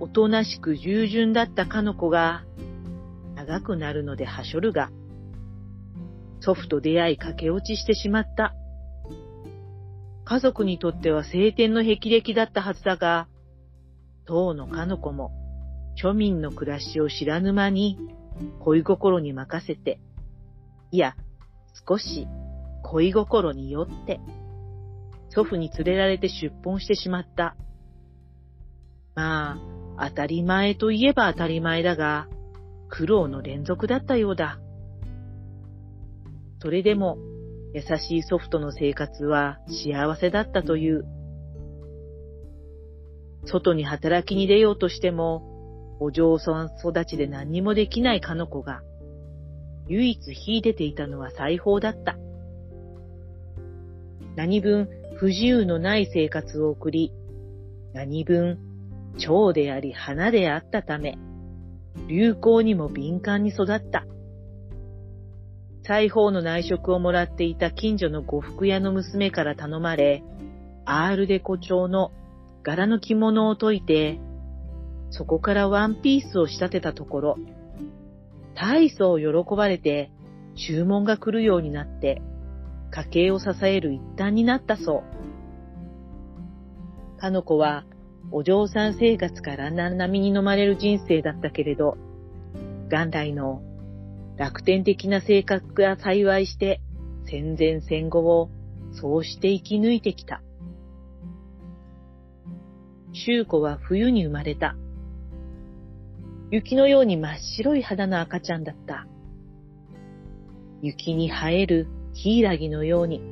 [0.00, 2.44] おとなしく従順だったかの子が、
[3.36, 4.90] 長くなるのではしょるが、
[6.40, 8.54] 祖父と出会い駆け落ちしてしまった。
[10.32, 13.28] 家族にとっては晴天の霹靂だったはずだが、
[14.24, 15.30] 当のかの子も、
[16.02, 17.98] 庶民の暮らしを知らぬ間に、
[18.60, 20.00] 恋心に任せて、
[20.90, 21.16] いや、
[21.86, 22.26] 少し
[22.82, 24.20] 恋心によって、
[25.28, 27.54] 祖父に連れられて出奔してしまった。
[29.14, 29.58] ま
[29.98, 32.26] あ、当たり前といえば当たり前だが、
[32.88, 34.58] 苦労の連続だったようだ。
[36.62, 37.18] それでも、
[37.74, 41.04] 優しい祖父との生活は幸せだったという。
[43.44, 48.82] 外に働きに出ようとしても、お嬢さん育ちで何にもできないかの子が、
[49.88, 52.16] 唯一秀でていたのは裁縫だった。
[54.36, 57.12] 何分不自由のない生活を送り、
[57.92, 58.58] 何分
[59.18, 61.18] 蝶であり花であったため、
[62.08, 64.06] 流行にも敏感に育った。
[65.84, 70.22] 裁縫の内職をもらっていた近所の呉服屋の娘から頼まれ、
[70.84, 72.12] アールデコ調の
[72.62, 74.20] 柄の着物を解いて、
[75.10, 77.36] そこからワンピースを仕立てたところ、
[78.54, 80.12] 大層喜ばれて
[80.54, 82.22] 注文が来るようになって、
[82.90, 85.02] 家計を支える一端になったそ
[87.16, 87.20] う。
[87.20, 87.84] かの子は
[88.30, 91.96] お嬢さん生活から波に飲まれる人生だったけれど、
[92.88, 93.62] 元来の
[94.42, 96.80] 楽天的な性格が幸いして
[97.26, 98.50] 戦前戦後を
[98.90, 100.42] そうして生き抜いてきた。
[103.12, 104.74] 周子は冬に生まれた。
[106.50, 109.06] 雪のように真っ白い肌の赤ちゃんだった。
[110.82, 113.22] 雪に生えるヒイラギのように、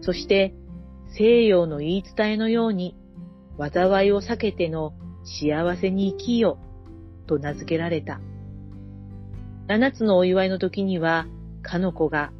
[0.00, 0.54] そして
[1.18, 2.94] 西洋の言い伝えのように、
[3.58, 4.92] 災いを避けての
[5.24, 6.56] 幸せに生きよ
[7.26, 8.20] と名付けられた。
[9.68, 11.26] 七つのお祝いの時には、
[11.62, 12.32] かの子が、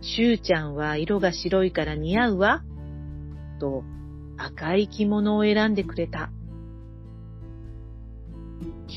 [0.00, 2.62] しゅうちゃんは色が白いから似合うわ、
[3.58, 3.84] と
[4.36, 6.30] 赤い着物を選んでくれた。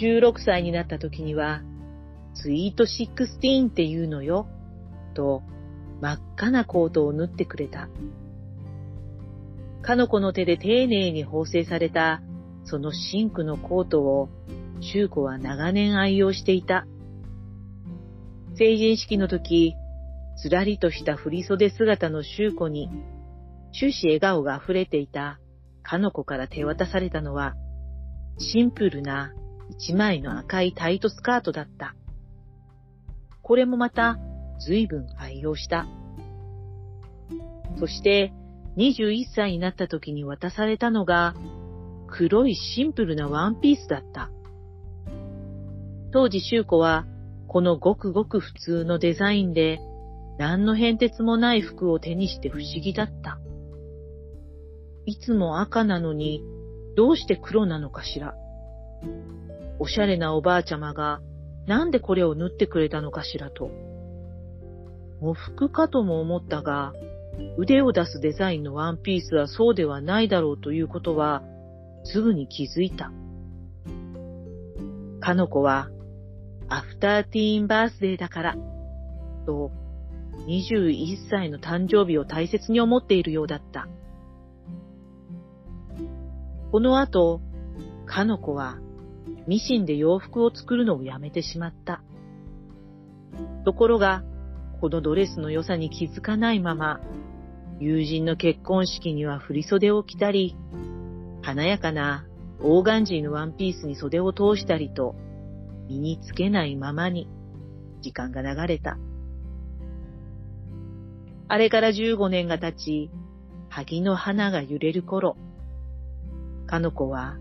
[0.02, 1.62] 16歳になった時には、
[2.34, 4.48] sweet sixteen って言うのよ、
[5.14, 5.42] と
[6.02, 7.90] 真っ赤なコートを縫ってくれた。
[9.82, 12.22] かの子の手で丁寧に縫製された
[12.68, 14.30] そのシンクのコートを、
[14.82, 16.86] 周子は長年愛用していた。
[18.58, 19.76] 成人式の時、
[20.42, 22.90] つらりとした振り袖姿の周子に、
[23.72, 25.40] 終始笑顔が溢れていた
[25.84, 27.54] かの子から手渡されたのは、
[28.40, 29.32] シンプルな
[29.70, 31.96] 一枚の赤いタイトスカートだった。
[33.44, 34.18] これもまた
[34.66, 35.86] 随分愛用した。
[37.80, 38.34] そして
[38.78, 41.36] 21歳になった時に渡されたのが
[42.08, 44.32] 黒いシンプルなワンピースだった。
[46.12, 47.06] 当時修子は
[47.48, 49.80] このごくごく普通のデザインで
[50.38, 53.40] 何の変哲もない服を手にして不思議だった。
[55.06, 56.44] いつも赤なのに
[56.96, 58.36] どうして黒なのかしら。
[59.80, 61.22] おしゃれなおばあちゃまが
[61.68, 63.70] なんでこれを縫ってくれたのかしらと。
[65.22, 66.94] 喪服かとも思ったが、
[67.58, 71.44] 腕を出すデザインのワンピースはそうではないだろうということは
[72.04, 73.12] すぐに気づいた。
[75.20, 75.90] かの子は、
[76.70, 78.56] アフターティーンバースデーだから、
[79.46, 79.72] と、
[80.48, 83.88] 21歳の誕生日を大切に思っているようだった。
[86.72, 87.42] この後、
[88.06, 88.78] かの子は、
[89.48, 92.04] ミシンで洋服を作るのをやめてしまった。
[93.64, 94.24] ところが、
[94.82, 97.00] このドレスの良さに気づかないまま、
[97.80, 100.56] 友人の結婚式には振袖を着たり、
[101.42, 102.26] 華やかな
[102.60, 105.16] オーガンジーのワンピースに袖を通したりと、
[105.88, 107.28] 身につけないままに
[108.02, 108.98] 時間が流れた。
[111.48, 113.10] あれから15年が経ち、
[113.70, 115.38] 萩の花が揺れる頃、
[116.68, 117.38] かの子は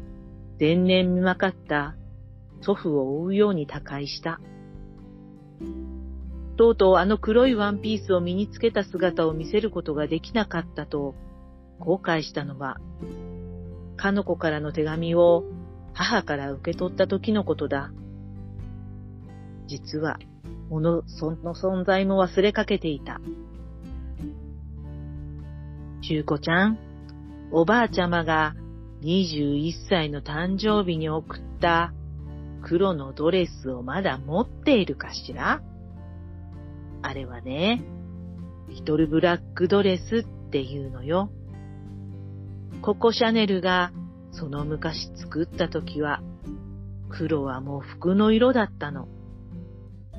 [0.59, 1.97] 前年見まかった
[2.63, 4.41] 祖父を追うように他界した。
[6.57, 11.15] とうとうあの黒いワンピースを身につけた姿を見せることができなかったと
[11.79, 12.79] 後悔したのは
[13.99, 15.45] かの子からの手紙を
[15.93, 17.91] 母から受け取った時のことだ。
[19.67, 20.19] 実は、
[20.69, 23.21] もの、その存在も忘れかけていた。
[26.03, 26.79] しゅうこちゃん、
[27.51, 28.55] おばあちゃまが
[29.03, 31.93] 21歳の誕生日に送った
[32.63, 35.63] 黒のドレスをまだ持っているかしら？
[37.03, 37.85] あれはね、
[38.69, 41.31] リトルブラックドレスっていうのよ。
[42.83, 43.93] ココシャネルが
[44.33, 46.21] その昔作った時は
[47.09, 49.09] 黒はもう服の色だったの。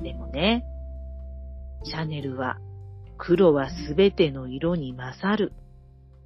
[0.02, 0.64] でもね、
[1.84, 2.58] シャネルは
[3.16, 5.52] 黒はすべての色に勝る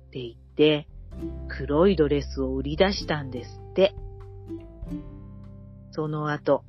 [0.08, 0.86] って言って
[1.48, 3.94] 黒いドレスを売り出したんですって。
[5.92, 6.64] その後、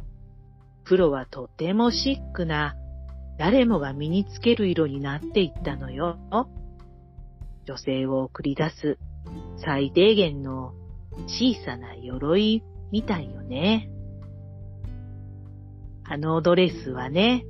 [0.83, 2.75] 黒はとてもシックな
[3.37, 6.17] 誰もが身につける色になっていったのよ。
[7.65, 8.97] 女性を送り出す
[9.63, 10.73] 最低限の
[11.27, 13.89] 小さな鎧みたいよね。
[16.05, 17.45] あのドレスはね、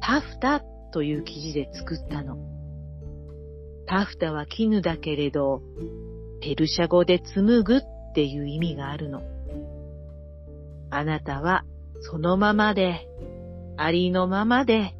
[0.00, 2.38] タフタという生地で作ったの。
[3.86, 5.62] タフタは絹だけれど、
[6.40, 7.80] ペルシャ語で紡ぐっ
[8.14, 9.22] ていう意味があるの。
[10.90, 11.64] あなたは
[12.00, 13.08] そのままで、
[13.76, 14.94] ありのままで、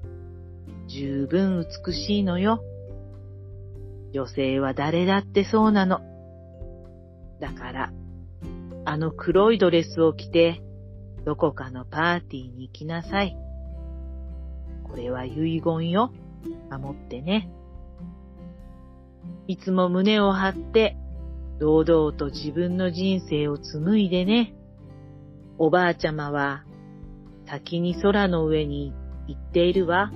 [0.88, 2.62] 十分美しいのよ。
[4.12, 6.00] 女性は誰だってそうなの。
[7.40, 7.92] だから、
[8.85, 10.62] あの黒いドレスを着て、
[11.24, 13.36] どこかのパーティーに行きなさい。
[14.84, 16.12] これは遺言よ。
[16.70, 17.51] 守ってね。
[19.47, 20.97] いつも胸を張って、
[21.59, 24.55] 堂々と自分の人生を紡いでね。
[25.59, 26.64] おばあちゃまは、
[27.47, 28.93] 先に空の上に
[29.26, 30.12] 行っているわ。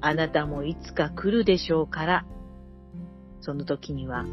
[0.00, 2.26] あなたもいつか来るでしょうから。
[3.40, 4.24] その時には、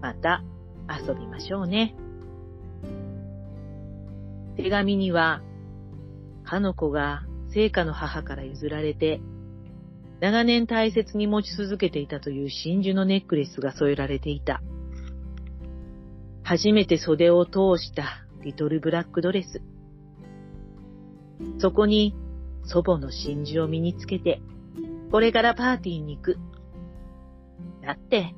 [0.00, 0.42] また
[0.88, 1.94] 遊びましょうね。
[4.62, 5.40] 手紙には、
[6.44, 9.22] かの子が聖火の母から譲られて、
[10.20, 14.60] 長年大切に持ち続けていたという真珠のネックレスが添えられていた。
[16.42, 19.62] 初めて袖を通したリトルブラックドレス。
[21.58, 22.14] そこに
[22.64, 24.42] 祖母の真珠を身につけて、
[25.10, 26.38] これからパーティーに行く。
[27.82, 28.34] だって、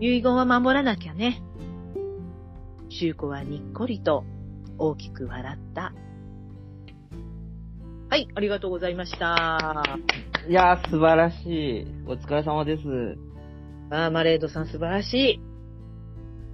[0.00, 1.42] 遺言は守らなきゃね。
[2.90, 4.24] シュウコはにっこりと
[4.78, 5.92] 大きく笑った。
[8.10, 9.84] はい、ありがとうございました。
[10.48, 11.86] いやー、素晴らしい。
[12.06, 12.82] お疲れ様です。
[13.90, 15.40] マーマレードさん素晴らしい。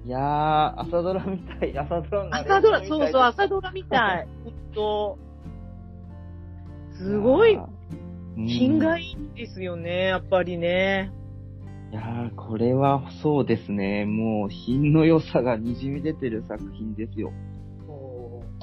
[0.06, 1.72] いやー、朝ドラみたい。
[1.78, 4.28] 朝ドラの朝ドラ、そうそう、朝ドラみたい。
[4.44, 5.18] ほんと。
[6.98, 7.74] すごい、うん
[8.36, 11.12] 品がいいんですよね、やっぱりね。
[11.92, 14.06] いやー、これはそうですね。
[14.06, 17.32] もう品の良さが滲み出てる作品ですよ。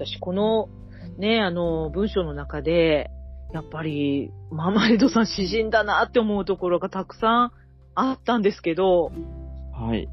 [0.01, 0.69] そう私、この、
[1.17, 3.11] ね、あの、文章の中で、
[3.53, 7.51] やっぱり、マーマレードさん詩人だなって思うところがたくさん
[7.95, 9.11] あったんですけど、
[9.73, 10.09] はい。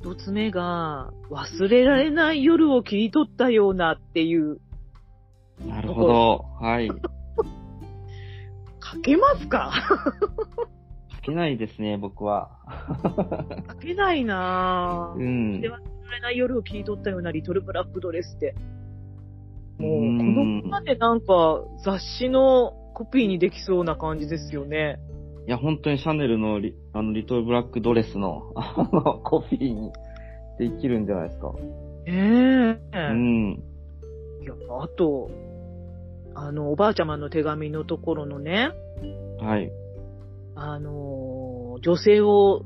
[0.00, 4.60] 一つ目が、忘れられない夜を切り取ったようなっていう、
[5.66, 6.44] なるほど。
[6.60, 6.88] はい。
[6.88, 6.94] 書
[9.00, 9.72] けますか？
[11.16, 12.50] 書けないですね、僕は。
[13.68, 15.18] 書けないなぁ。
[15.18, 15.68] うんで。
[15.68, 18.54] 忘れられない夜を切り取ったようなリトルブラックドレスって。
[19.80, 25.00] もう、うんこのままでなんか雑誌のコピーにできそうな感じですよね。
[25.46, 29.90] いや、本当にシャネルのリあのリトルブラックドレスの、 あの、コピーに
[30.58, 31.54] できるんじゃないですか。
[32.06, 33.62] ええうん。
[34.42, 35.30] いや、あと、
[36.34, 38.70] あの、おばあちゃまの手紙のところのね、
[39.40, 39.70] はい。
[40.54, 42.64] あのー女性を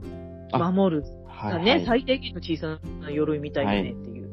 [0.53, 1.87] 守るはい、ね、はい。
[1.87, 4.31] 最低限の小さな鎧みたいなねっていう。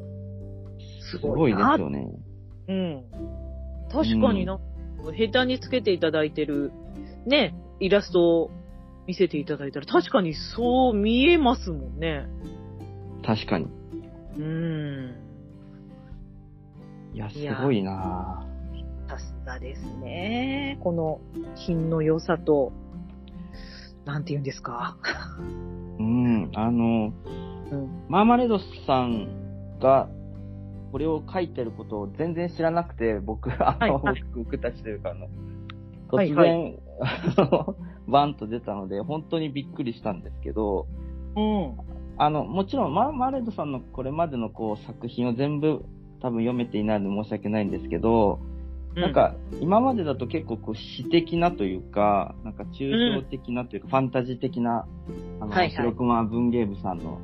[1.10, 2.08] すごいですよね。
[2.68, 3.04] うん。
[3.90, 4.58] 確かにな、
[5.16, 6.72] 下手につけていただいてる、
[7.26, 8.50] ね、イラストを
[9.06, 12.26] 見せていただいたら、確かにそう見えますもんね。
[13.24, 13.66] 確かに。
[14.38, 15.14] うん。
[17.14, 18.46] いや、すごいな
[19.08, 20.78] さすがですね。
[20.82, 21.20] この
[21.56, 22.72] 品の良さと、
[24.04, 24.96] なんて言うんですか。
[25.98, 26.50] うん。
[26.54, 27.12] あの、
[27.70, 28.04] うん。
[28.08, 30.08] マーマレードさんが、
[30.92, 34.04] これを書いてることを全然知らなくて、僕、あの、はい。
[34.04, 35.28] はい僕たちというか、あの、
[36.10, 36.34] 突はい。
[36.34, 36.78] はい。
[38.06, 40.86] バンと出たので、本当にびっくりしたんですけど、
[41.34, 41.76] うん。
[42.18, 45.84] あの、もちろん、マーマレードさんのこれまでのこう作品を全部
[46.20, 48.40] 多分読めていないので申し訳ないんですけど、
[48.94, 54.86] なん、か、今までだと結構こう詩的なというか、なんか抽象的なというか、ファンタジー的な、
[55.40, 55.70] あの、はいはい。
[55.70, 57.18] 白熊文芸部さんの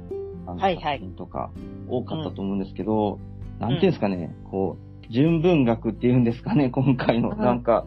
[0.47, 0.99] あのはいはい。
[0.99, 1.51] 作品とか
[1.89, 3.19] 多かったと思うんですけど、
[3.59, 7.31] なんていうんですかね、こう、純文学っていうんですかね、 今回の。
[7.31, 7.87] うんなんか、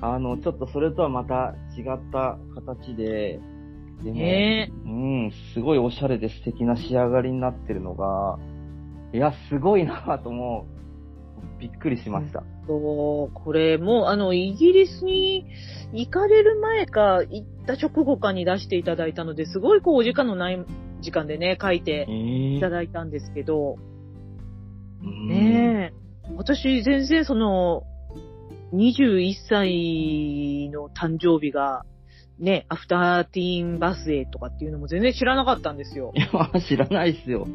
[0.00, 3.40] あの、ちょっとそれとはまた違った形で、
[4.02, 8.38] でも、ねうん、すごいおしゃれで素敵な仕上がりになってるのが、
[9.14, 10.66] いや、すごいなとも
[11.58, 12.44] う、びっくりしました。
[12.66, 15.46] そう、これも、あの、イギリスに
[15.94, 20.62] 行かれる前か、行った直後かに出していただいたので、すごいこう、お時間のない
[21.00, 23.95] 時間でね、書いてえいただいたんですけど、うん
[25.06, 27.84] ねえ、私全然その、
[28.72, 31.84] 21歳の誕生日が、
[32.38, 36.12] ね、 after teen birthday とかっていうのも全然知らなかったんですよ。
[36.14, 36.28] いや、
[36.60, 37.46] 知らないっすよ。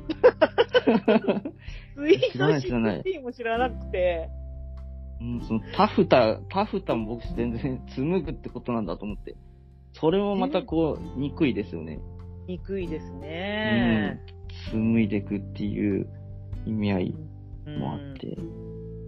[1.95, 4.29] 知らない sweet sixteen も知らなくて、
[5.19, 9.35] うん、そのタフタ、タフタも僕全然紡ぐってことなんだと思って。
[9.93, 11.99] それもまたこう、憎いですよね。
[12.47, 14.19] 憎いですね。
[14.71, 16.07] 紡いでいくっていう
[16.65, 17.30] 意味合いうん
[17.65, 18.37] もあって。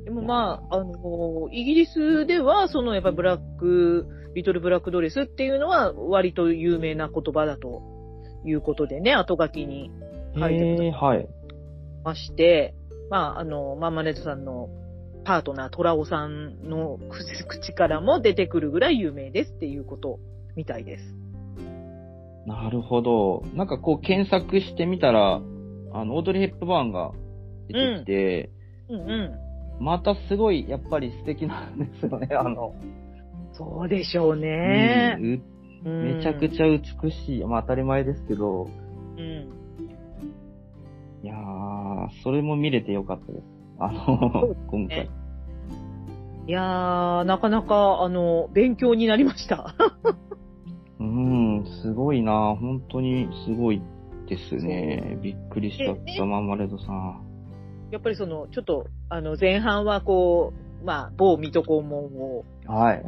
[0.05, 7.81] でもまあ、あの、イギリスでは、そのやっぱブラック、リトルブラックドレスっていうのは割と有名な言葉だと
[8.45, 9.91] いうことでね、後書きに
[10.35, 11.27] 書いてへえはい。
[12.03, 12.73] まして、
[13.09, 14.69] まあ、あの、マンマネットさんの
[15.23, 16.99] パートナー、トラオさんの
[17.47, 20.19] 口からも出てくるぐらい有名ですっていうこと
[20.55, 21.03] みたいです。
[22.45, 23.43] なるほど。
[23.53, 27.22] なんかこう検索してみたら、あの、オードリー・ヘップバーンが出
[27.73, 28.51] てきて、
[28.89, 29.83] うんうん。
[29.83, 32.73] またすごい、やっぱり素敵なんですよね、 あの。
[33.53, 35.17] そうでしょうね。
[35.19, 35.43] うん
[35.85, 36.49] うめちゃくゃ。
[36.49, 37.43] ちゃ美しい。
[37.43, 38.69] まあ当たり前ですけど、
[39.17, 39.49] うん。
[41.23, 43.43] いやー、それも見れてよかったです。
[43.79, 45.09] あの今回。
[46.47, 49.75] いやー、なかなか、あの、勉強になりました。
[50.99, 53.81] うん、すごいな本当にすごい
[54.27, 55.17] ですね。
[55.21, 57.32] びっくりしちゃっでた、マンマレードさん。
[57.93, 63.05] やっぱりその、ちょっと、あの、前半はこう、まあ、某水戸黄門を、はい。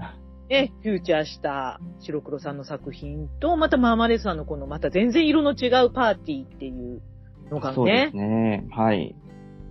[0.48, 7.02] ね、フューチャーした白黒さんの作品と、またマーマレーさんのこの、また全然色の違うパーティーっていう
[7.50, 8.68] のがそうでねす、ね。
[8.70, 9.16] はい。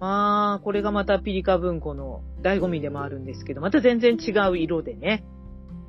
[0.01, 5.23] まあ、これがまたピリカ文庫の醍醐味でもあるんですけど、また全然違う色でね。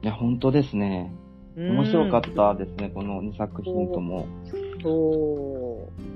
[0.04, 1.12] いや、本当ですね。
[1.58, 4.28] うん面白かったですね、この2作品とも。
[4.84, 6.15] そう。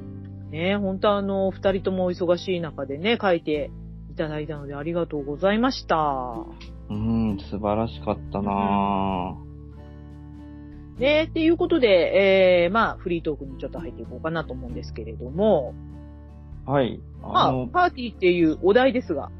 [0.51, 3.71] ね本当あの、二人ともお忙しい中でね、書いて
[4.11, 6.45] いただいたのでありがとうございました。
[6.89, 9.37] うん、素晴らしかったな
[10.97, 16.99] ねっていうことで、えー、まあ、フリートークにちょっと入っていこうかなと思うんですけれども、ぁはい。
[17.21, 19.31] まああの、、パーティーっていうお題ですが、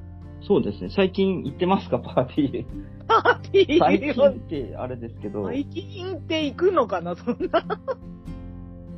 [0.48, 0.90] そうですね。
[0.96, 2.66] 最近行ってますか、 パーティー。
[3.08, 7.66] パーティー最近ってあれですけど、最近って行くのかな、そんな。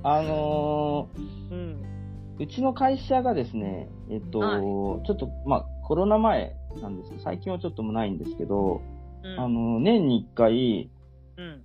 [0.04, 1.10] あの
[1.52, 1.91] うん。
[2.42, 8.82] ーうちの会社がですね、えっと、はいちょっと、まあ、コロナ前なんですけど、最近はちょっともないんですけど、
[9.24, 9.40] うん。
[9.40, 10.90] あの、年に一回、
[11.38, 11.62] うん。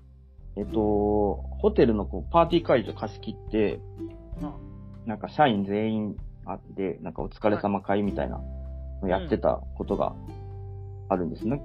[0.57, 3.81] えっと、ホテルのこうパーティー会場貸し切って、
[5.07, 8.41] なんか社員全員あって、なんかお疲れ様会みたいな
[9.03, 10.15] のやってたことが
[11.09, 11.63] あるんですね。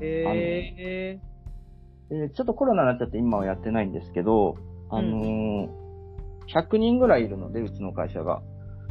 [0.00, 1.20] へ
[2.10, 4.56] でちょっとコロナになっちゃって今はやってないんですけど、
[4.90, 5.82] あのー
[6.48, 8.42] 100人ぐらいいるので、うちの会社が。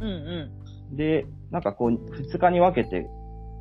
[0.04, 0.06] ー。
[0.06, 3.08] うんで、なんかこう、2日に分けて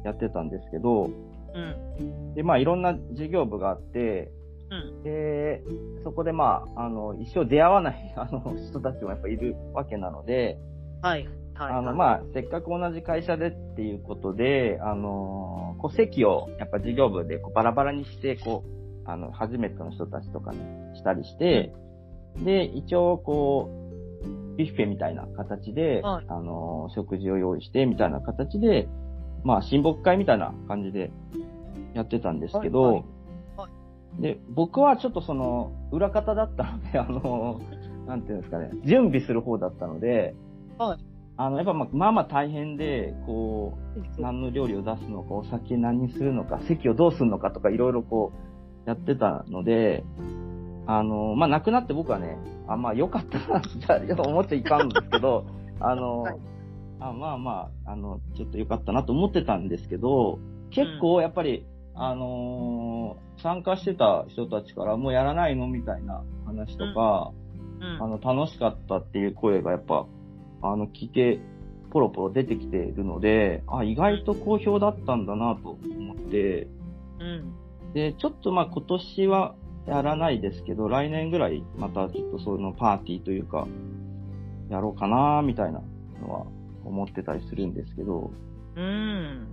[0.04, 1.76] やってたんですけど、うん。
[2.00, 2.34] うん。
[2.34, 4.32] で、まあいろんな事業部があって、
[4.70, 5.04] うん。
[5.04, 5.64] で、
[6.04, 10.58] そこでまあ、あの、一生出会わない、 あの、人たちもやっぱいるわけなので、
[11.02, 11.28] はい。
[11.54, 11.74] はい。
[11.74, 20.60] あの、まあ、せっかく同じ会社でっていうことで、あの、こう、席を、やっぱ事業部でこうバラバラにして、こう、あの、初めての人たちとかに
[20.96, 21.74] したりして、
[22.44, 23.81] で、一応、こう、
[24.62, 26.26] ビュッフェみたいな形で、はい。
[26.28, 28.88] あの、食事を用意して、みたいな形で、
[29.44, 31.12] まあ、親睦会みたいな感じで
[31.94, 33.04] やってたんですけど、はいはい。
[33.58, 33.70] は
[34.20, 37.60] で、僕はちょっとその、裏方だったので、 あの、
[38.08, 40.36] なんていうんですかね、準備する方だったので、
[40.78, 41.00] はい。
[41.38, 43.78] あの、やっぱまあまあまあ大変で、こ
[44.18, 48.32] う、何の料理を出すのか、お酒何にするのか、席をどうするのかとか、いろいろこ
[48.86, 50.04] う、やってたので、
[50.88, 55.46] あの、まあ、亡くなって僕はね、あ、まあ、良かったな、じゃあ思っちゃいかんんですけど、
[55.80, 56.36] あの、はい
[57.04, 60.38] あまあまあ、あの、ちょっと良かったなと思ってたんですけど、
[60.70, 61.66] 結構やっぱり、
[61.96, 67.32] あのー参加してた人たちからもうやらないのみたいな話とか、
[67.80, 68.04] うん。
[68.04, 70.06] あの、楽しかったっていう声がやっぱ、
[70.62, 71.40] あの、聞け、
[71.90, 76.68] ポロポロ出てきているので、あ、意外と好評だったんだなと思って、
[77.20, 77.94] うん。
[77.94, 79.56] で、ちょっとまあ今年は
[79.88, 83.68] やらないですけど、来年ぐらいまたちょっとそういうのパーティーというか、
[84.70, 85.82] やろうかなみたいな
[86.22, 86.46] のは
[86.86, 88.32] 思ってたりするんですけど、
[88.76, 89.48] うん。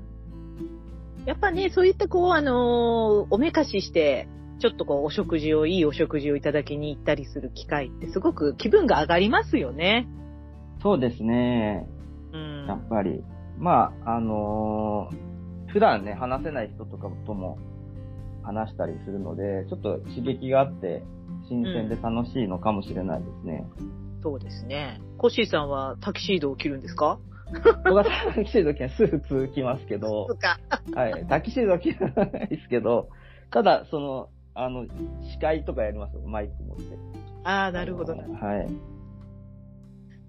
[1.27, 4.29] やっぱね、そういったこう、あのーおめかしして、
[4.61, 10.09] ちょっとこう、お食事を、いいお食事をいただきに行ったりする機会ってすごく気分が上がりますよね。
[10.83, 11.89] そうですね。
[12.33, 12.67] うん。
[12.67, 13.23] やっぱり。
[13.59, 15.29] まあ、あのー
[15.69, 17.59] 普段ね、話せない人とかとも
[18.49, 21.03] 話したりするので、ちょっと刺激があって、
[21.49, 23.67] 新鮮で楽しいのかもしれないですね。
[24.23, 25.01] そうですね。
[25.19, 27.19] コッシーさんはタキシードを着るんですか？
[27.85, 30.27] 僕はタキシード着ないスーツ着ますけど。
[30.95, 33.09] はい、タキシードは着ないですけど、
[33.51, 34.87] ただ、その、あの、
[35.33, 36.85] 司会とかやりますよ、マイク持って。
[37.45, 38.27] ああ、なるほどあな。
[38.27, 38.69] のはい。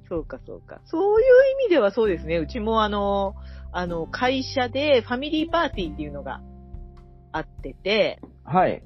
[0.07, 0.81] そうか、そうか。
[0.85, 1.27] そういう
[1.63, 2.37] 意味ではそうですね。
[2.37, 3.35] うちもあの、
[3.71, 6.41] あの、会社でファミリーパーティーっていうのが
[7.31, 8.83] あってて、はい。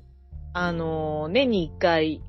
[0.53, 2.21] あの、年に一回、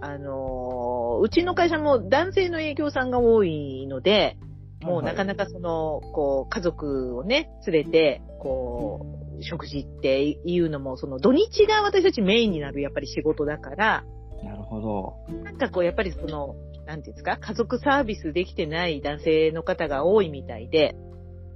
[0.00, 4.36] あの、うちの会社も男性の営業さんが多いので、
[4.82, 9.06] もうなかなかその、こう、家族をね、連れて、こ
[9.38, 14.04] う、食事っていうのも、その土日が私たちメインになるやっぱり仕事だから、
[14.44, 15.34] なるほど。
[15.44, 20.94] なんかこう、やっぱりその、なんていうんですか、家族サービスできてない男性の方が多いみたいで、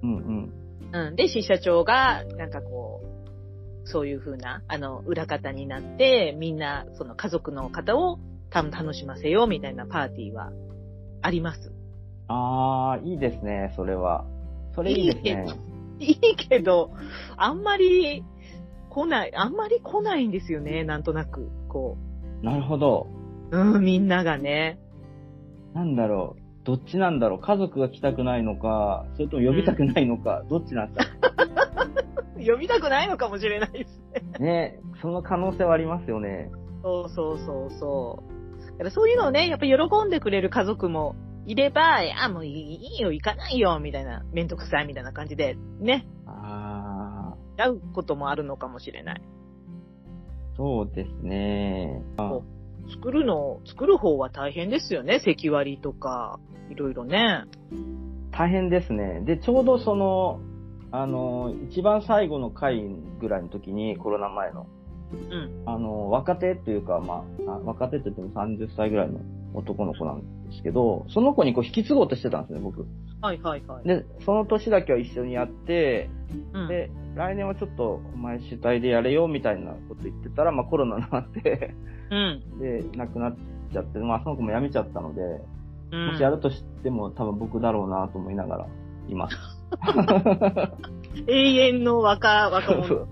[0.03, 0.53] うんうん。
[0.93, 1.17] うん。
[1.17, 3.00] で、支社長が、なんかこう、
[3.91, 8.19] そういう風な、あの、裏方になって、みんな、その家族の方を
[8.51, 10.51] た楽しませようみたいなパーティーは
[11.23, 11.73] あります。
[12.29, 14.25] あー、いいですね、それは。
[14.75, 15.47] それいいですね。
[15.99, 16.93] いいけど、
[17.37, 18.25] あんまり
[18.89, 21.51] 来ない、あんまり来ないんですよね、なんとなく。
[21.69, 21.97] こ
[22.43, 23.09] なるほど。
[23.51, 23.59] う。
[23.59, 24.79] うん、みんながね。
[25.75, 26.41] なんだろう。
[26.65, 27.39] どっちなんだろう。
[27.41, 31.31] 家族が来たくないのか、それとも呼びたくないのか、どっちなんですか
[32.47, 34.03] 呼びたくないのかもしれないです
[34.39, 34.45] ね。
[34.45, 36.51] ね、その可能性はありますよね。
[36.83, 38.67] そうそうそうそう。
[38.73, 41.15] だからそういうのをね、やっぱ喜んでくれる家族も
[41.47, 49.23] いれば、あ、もういいいいよ、行かないよ、みたいな、めんどくさい、みたいな感じで、ね、あ会うこともあるのかもしれない。
[50.55, 52.03] ー、そうですね。
[52.17, 52.41] あ
[52.95, 57.45] 作るの、作る方は大変ですよね、席割りとか、いろいろね。
[58.33, 59.21] 大変ですね。
[59.25, 60.41] で、ちょうどその、
[60.93, 62.85] あの、一番最後の回
[63.21, 64.67] ぐらいの時に、コロナ前の、
[65.13, 65.63] うん。
[65.67, 69.21] あの、若手っていうか、まあ、あ若手って言っても30歳ぐらいの
[69.55, 72.87] 男の子なんですけど、その子にこう引き継ごうとしてたんですね、僕。
[73.21, 73.89] はいはいはい。
[73.89, 76.09] で、その年だけは一緒にやって、
[76.53, 81.75] うん、で、来年はちょっとお前主体でやれよみたいなこと言ってたら、まあコロナになって
[82.11, 82.59] うん。
[82.59, 83.37] で、亡くなっ
[83.73, 85.23] ちゃって、まあその子も辞めちゃったので、
[85.93, 88.67] うんもしやるとしても多分僕だろうなと思いながら
[89.09, 89.37] います。
[91.27, 92.89] 永遠の若、若者。
[92.89, 93.09] そう、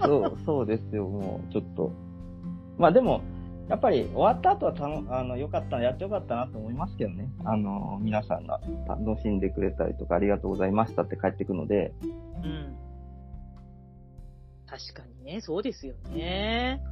[0.00, 1.92] そう、そうですよ、もうちょっと。
[2.78, 3.22] まあでも、
[3.68, 7.28] やっぱり終わった後はたの、あの、よかった、やってよかったなと思いますけどね。
[7.44, 12.06] あの、皆さんが楽しんでくれたりとか、ありがとうございましたって帰ってくので、う
[12.46, 12.76] ん。
[14.66, 16.82] 確かにね、そうですよね。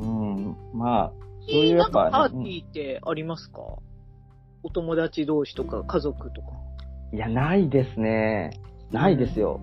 [0.00, 3.60] うん、まあ、そういうやっぱ、なんかパーティーってありますか、
[4.62, 6.65] お友達同士とか家族とか。
[7.12, 8.50] いや、ないですね。
[8.90, 9.60] ないですよ。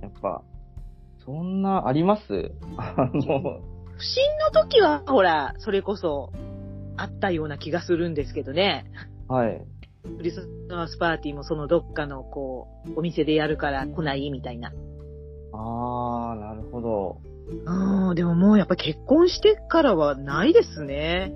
[0.00, 0.42] やっぱ、
[1.24, 2.52] そんな、あります？
[2.76, 3.60] あの、
[3.96, 6.32] 不審の時は、ほら、それこそ、
[6.96, 8.86] あったような気がするんですけどね。
[9.28, 9.64] はい。
[10.16, 14.72] クリスマスパーティーもそのどっかの、こう、お店でやるから来ないみたいな。
[15.52, 17.20] あー、なるほど。
[17.66, 21.34] うん、でももうやっぱ結婚してからはないですね。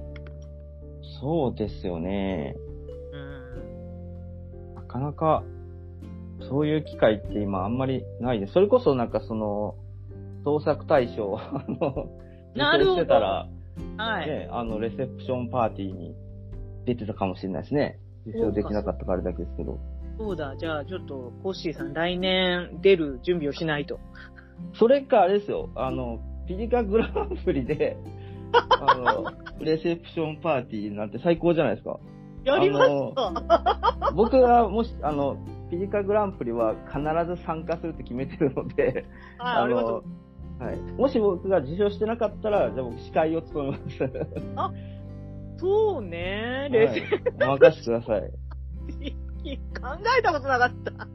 [1.20, 2.56] そうですよね。
[4.96, 5.44] かなか、
[6.48, 8.52] そういう機会って今あんまりないです。
[8.52, 9.74] それこそなんかその、
[10.44, 12.08] 創作大賞、あの、
[12.54, 13.48] 受賞してたら、
[13.96, 14.28] はい。
[14.28, 16.14] ね、あの、レセプションパーティーに
[16.86, 17.98] 出てたかもしれないですね。
[18.26, 19.78] 受賞できなかったからあれだけですけど。
[20.18, 23.98] そうだ、じゃあちょっと、コッシーさん来年出る準備をしないと。
[24.78, 27.96] それかあれですよ、あの、ピリカグランプリで、
[28.52, 31.98] あの、 レセプションパーティーなんて最高じゃないですか。
[32.46, 35.36] やりますか 僕がもし、あの、
[35.70, 39.04] ピリカグランプリは必ず参加するって決めてるので、
[39.38, 40.04] はい、ありがと
[40.60, 40.64] う。
[40.64, 40.78] はい。
[40.96, 43.78] もし僕が受賞してなかったら、じゃあ僕司会を務め
[44.54, 44.74] ます。
[45.58, 47.02] そうね、は冷静い。
[47.42, 48.32] お任せください。
[49.42, 49.88] に 考
[50.18, 51.08] えたことなかった。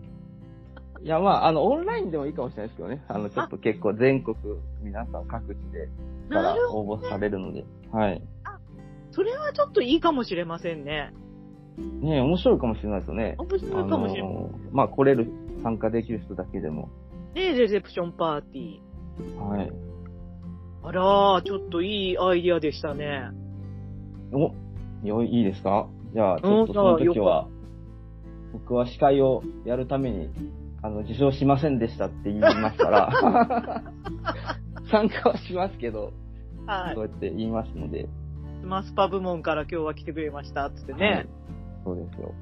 [1.04, 3.04] いや、まあ、あの、オンラインでもいいかもしれないですけどね。
[3.08, 4.36] あの、ちょっと結構全国、
[4.84, 5.88] 皆さん各地で、
[6.30, 6.56] から。
[6.72, 7.66] 応募されるので。
[7.92, 8.22] はい。
[9.12, 11.14] それはちょっといいかもしれませんね。
[12.02, 13.36] ねえ面白いかもしれないですよね。
[13.38, 14.32] 面白いかもしれない。
[14.32, 15.32] あのまあ、来れる、
[15.64, 16.90] 参加できる人だけでも。
[17.34, 19.40] ねレセプションパーティー。
[19.40, 19.72] はい。
[20.84, 23.30] あらー、ちょっといいアイディアでしたね。
[24.34, 24.52] お、
[25.08, 25.88] よい、いいですか？
[26.14, 27.48] じゃあ、ちょっとその時は、
[28.54, 30.30] 僕は司会をやるために、
[30.82, 33.84] あの、受賞しませんでしたって言いますから、
[34.92, 36.12] 参加はしますけど、
[36.66, 37.08] はいそう。
[37.08, 38.21] やって言いますので、ス
[38.64, 41.28] マスパ部門から今日は来てくれましたっつってはいね。
[41.84, 42.34] そうですよ。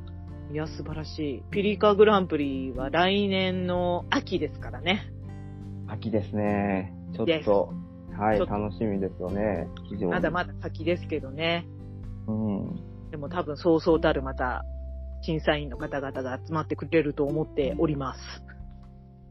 [0.52, 1.44] いや、素晴らしい。
[1.52, 5.12] ピリカグランプリは来年の秋ですからね。
[5.88, 6.94] 秋ですね。
[7.16, 7.74] ちょっと、
[8.18, 9.68] はい、楽しみですよね。
[10.10, 11.68] まだまだ先ですけどね。
[12.28, 13.10] うん。
[13.12, 14.64] でも多分そうそうたるまた
[15.22, 18.20] 審査員の方々が集まってくれると思っております。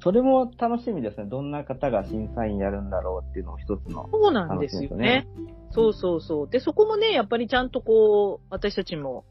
[0.00, 1.24] それも楽しみですね。
[1.26, 4.08] どんな方が審査員やるんだろうっていうのを一つの。
[4.12, 5.26] そうなんですよね。
[5.72, 6.48] そうそうそう。
[6.48, 9.24] で、そこもね、やっぱりちゃんとこう、私たちも、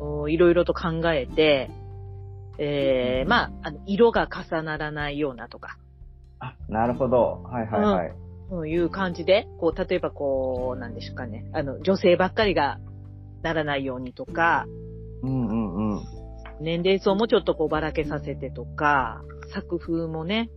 [0.00, 1.70] おいろいろと考えて、
[2.58, 5.78] えー、まあ、あの、色が重ならないようなとか、
[6.40, 7.42] あ、なるほど。
[7.44, 8.12] はいはいはい。
[8.48, 12.78] そういう感じで、こう、例えばこう、なんでしょうかね、あの、女性ばっかりが
[13.42, 14.66] ならないようにとか、
[15.22, 16.19] うんうんうん。
[16.60, 20.50] 年齢層もちょっとこうばらけさせてとか、作風もね、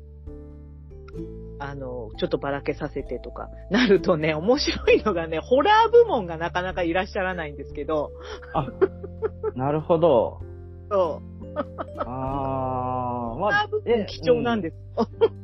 [1.60, 8.12] あの、ちょっとばらけさせてとか、なるとね、面白いのがね、ホラー部門がなかなかいらっしゃらないんですけど、
[8.54, 8.68] あ、
[9.56, 10.42] なるほど。
[10.92, 11.60] そう、
[12.00, 14.76] あー、ホラー部門貴重なんです。
[14.98, 15.44] うん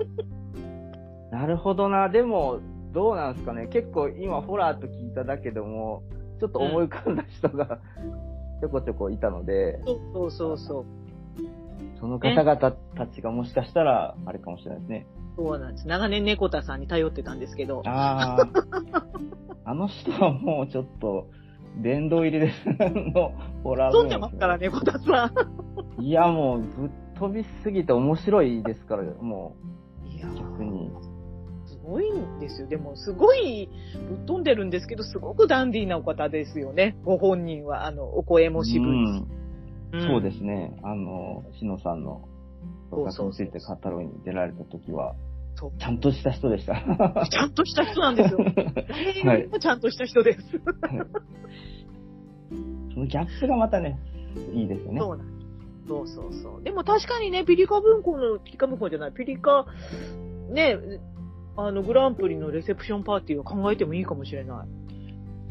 [1.31, 2.09] なるほどな。
[2.09, 2.59] でも、
[2.91, 3.67] どうなんですかね。
[3.67, 6.03] 結構今ホラーと聞いただけでも、
[6.39, 7.79] ちょっと思い浮かんだ人が
[8.59, 9.79] ちょこちょこいたので、
[10.13, 10.85] そうそうそう
[11.99, 15.07] その方々たちがもしかしたら、あれかもしれないですね。
[15.37, 15.87] そうなんです。
[15.87, 19.03] 長年猫田さんに頼ってたんですけど、あー。
[19.65, 21.27] あの人はもうちょっと、
[21.77, 22.65] 殿堂入りです。
[23.13, 23.33] の、
[23.63, 25.31] ホラー飛んでますから、猫田さ
[25.97, 26.01] ん。
[26.01, 29.88] いや、もう、ぶっ飛びすぎて面白いですから、もう、
[31.89, 32.67] ごいんですよ。
[32.67, 33.69] でも、すごい
[34.07, 36.95] ぶっ飛んでるんですけど、すごくダンディーなお方ですよね。
[37.03, 38.85] ご本人は、あの、お声も渋いし。
[39.93, 40.77] うんんそうですね。
[40.83, 42.21] あの、しのさんの、
[42.91, 45.15] そうそう創作について語るに出られた時は、
[45.55, 46.75] そうちゃんとした人でした。
[47.29, 48.39] ちゃんとした人なんですよ。
[49.25, 50.41] 誰よりもちゃんとした人です。
[52.93, 53.99] そのギャップがまたね、
[54.53, 54.99] いいですよね。
[54.99, 55.39] そうなんです。
[55.87, 56.63] そうそうそう。
[56.63, 59.65] でも確かにね、ピリカ文庫の、ピリカ文庫じゃない、ピリカ、
[60.51, 60.77] ね、
[61.67, 64.67] あの、グランプリのレセプションパーティーを考えてもいいかもしれない。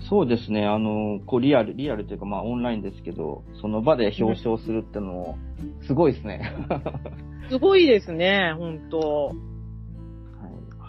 [0.09, 0.65] そうですね。
[0.67, 5.39] あの、こうリアル、リアルというかまあオンラインですけど、その場で表彰するってのも、
[5.87, 6.53] すごいですね。
[7.51, 9.33] すごいですね、本当はい、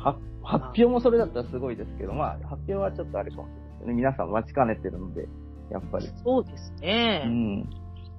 [0.01, 3.93] は発表もそれだったらすごいですけど、まあ発表はちょっとあれかもしれないですね。
[3.93, 5.28] 皆さん待ちかねてるので、
[5.72, 6.07] やっぱり。
[6.24, 7.24] そうですね。
[7.26, 7.70] うん。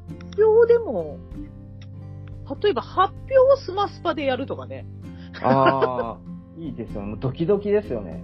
[0.09, 1.19] 発表でも、
[2.63, 4.85] 例えば発表をスマスパでやるとかね、
[5.43, 6.19] ああ、
[6.61, 7.01] いいですよ。
[7.01, 8.23] もうドキドキですよね。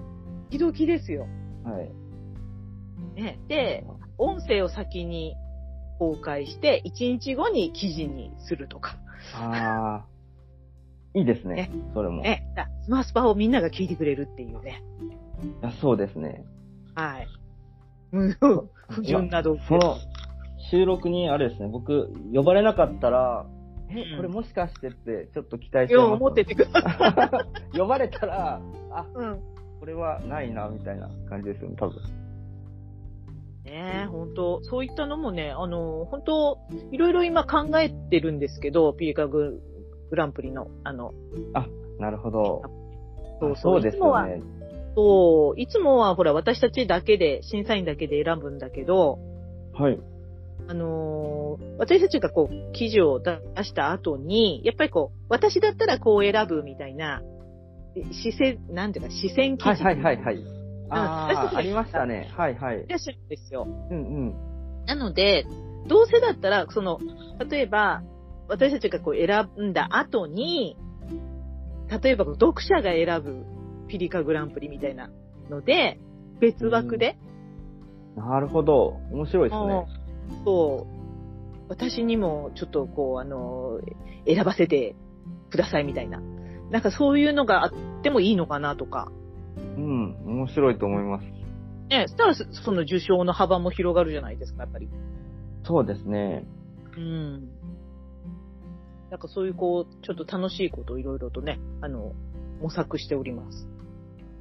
[0.50, 1.26] 時々ですよ。
[1.64, 3.20] はい。
[3.20, 3.40] ね。
[3.48, 3.84] で、
[4.18, 5.34] 音声を先に
[5.98, 8.98] 公開して、1日後に記事にするとか。
[9.34, 10.06] ああ、
[11.14, 11.70] いいですね。
[11.94, 12.20] それも。
[12.20, 12.46] いね。
[12.54, 14.82] だスマスパをみんなが聞いてくれるっていうね。
[15.62, 16.44] やそうですね。
[16.94, 17.28] はい。
[18.12, 18.36] 無
[18.88, 19.96] 不純な動機その、
[20.70, 23.46] 収録にあれですね、僕、呼ばれなかったら、
[23.88, 27.78] えうん、これもしかしてって、ちょっと期待してよう思っててください。
[27.78, 28.60] 呼ばれたら、
[28.90, 29.40] あ、うん。
[29.78, 31.96] これはないな、みたいな感じですよね、多分。
[33.64, 36.58] ねえ、本当そういったのもね、あの、本当
[36.92, 39.60] いろいろ今考えてるんですけど、ピーカグ
[40.10, 41.12] グランプリの、あの、
[41.98, 42.62] なるほど。
[43.40, 44.42] そうそうそうですね。
[44.94, 49.18] そう、いつもはほら、私たちだけで、審査員だけで選ぶんだけど、
[49.74, 49.98] はい。
[50.68, 57.22] あのー私たちがこう、記事を出した後に、やっぱりこう、私だったらこう選ぶみたいな、
[57.94, 59.82] え視線、なんていうか、視線記事。
[59.82, 60.36] はいはいはいはい。
[60.88, 62.30] 私ああ、ありましたね。
[62.36, 62.88] はいはいい。
[62.88, 63.66] らっしゃるんですよ。
[63.90, 64.00] うんう
[64.30, 64.34] ん。
[64.86, 65.46] なので、
[65.86, 66.98] どうせだったら、その、
[67.50, 68.02] 例えば、
[68.48, 70.76] 私たちがこう選んだ後に、
[72.02, 73.44] 例えば読者が選ぶ
[73.88, 75.10] ピリカグランプリみたいな
[75.50, 75.98] ので、
[76.40, 77.18] 別枠で、
[78.16, 78.98] なるほど。
[79.12, 79.86] 面白いですね。
[80.30, 80.96] うんそう、
[81.68, 83.80] 私にもちょっとこう、あの、
[84.26, 84.94] 選ばせて
[85.50, 86.20] くださいみたいな。
[86.70, 87.72] なんかそういうのがあっ
[88.02, 89.10] てもいいのかなとか。
[89.56, 90.16] うん。
[90.24, 91.24] 面白いと思います。
[91.88, 94.88] ね、そしたらそその受賞の幅も広がるじゃないですか、やっぱり。
[95.64, 96.44] そうですね。
[96.96, 97.48] うん。
[99.10, 102.12] なんかそういうこう、ちょっと楽しいことをいろいろとね、あの、
[102.60, 103.68] 模索しております。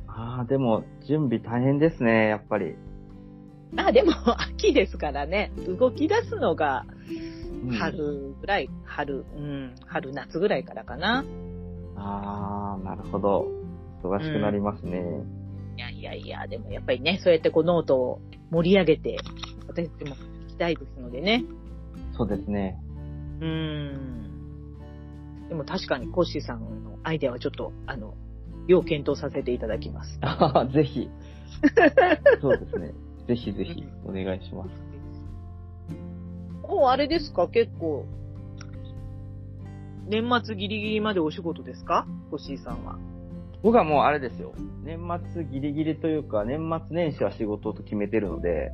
[0.08, 2.76] ああ、でも、準備大変ですね、やっぱり。
[3.76, 4.12] まあでも、
[4.42, 6.86] 秋ですからね、動き出すのが
[7.64, 11.26] うん春ぐらい、春、うん、春夏ぐらいからかな。
[11.96, 13.48] ああ、なるほど。
[14.04, 15.04] 忙しくなりますね。
[15.76, 18.22] いやいやいや、でもやっぱりね、そうやってこうノートを
[18.52, 19.18] 盛り上げて、
[19.68, 21.44] 私たちも聞きたいですのでね。
[22.18, 22.80] そうですね。
[23.42, 24.26] うーん。
[25.50, 28.14] でも確かにコッシーさんのアイデアはちょっと、あの、
[28.68, 30.18] 要検討させていただきます。
[30.22, 31.10] ああ、ぜひ。
[32.42, 32.94] そうですね。
[33.28, 34.70] ぜひぜひ、お願いします。
[36.68, 37.48] もうあれですか？
[37.48, 38.06] 結構、
[40.08, 42.06] 年末ギリギリまでお仕事ですか？
[42.30, 42.98] コッシーさんは。
[43.64, 44.54] 僕はもうあれですよ。
[44.84, 45.00] 年
[45.34, 48.72] 末ギリギリというか、年末年始は仕事と決めてるので、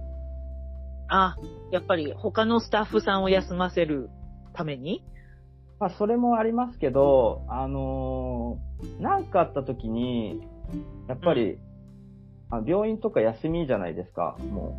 [1.08, 1.36] あ、
[1.72, 4.10] やっぱり他のスタッフさんを休ませる
[4.54, 5.04] ために？
[5.80, 10.42] まあ、それもありますけど、あのーなんかあった時に、
[11.08, 11.58] やっぱり、
[12.52, 14.78] あ病院とか休みじゃないですか、も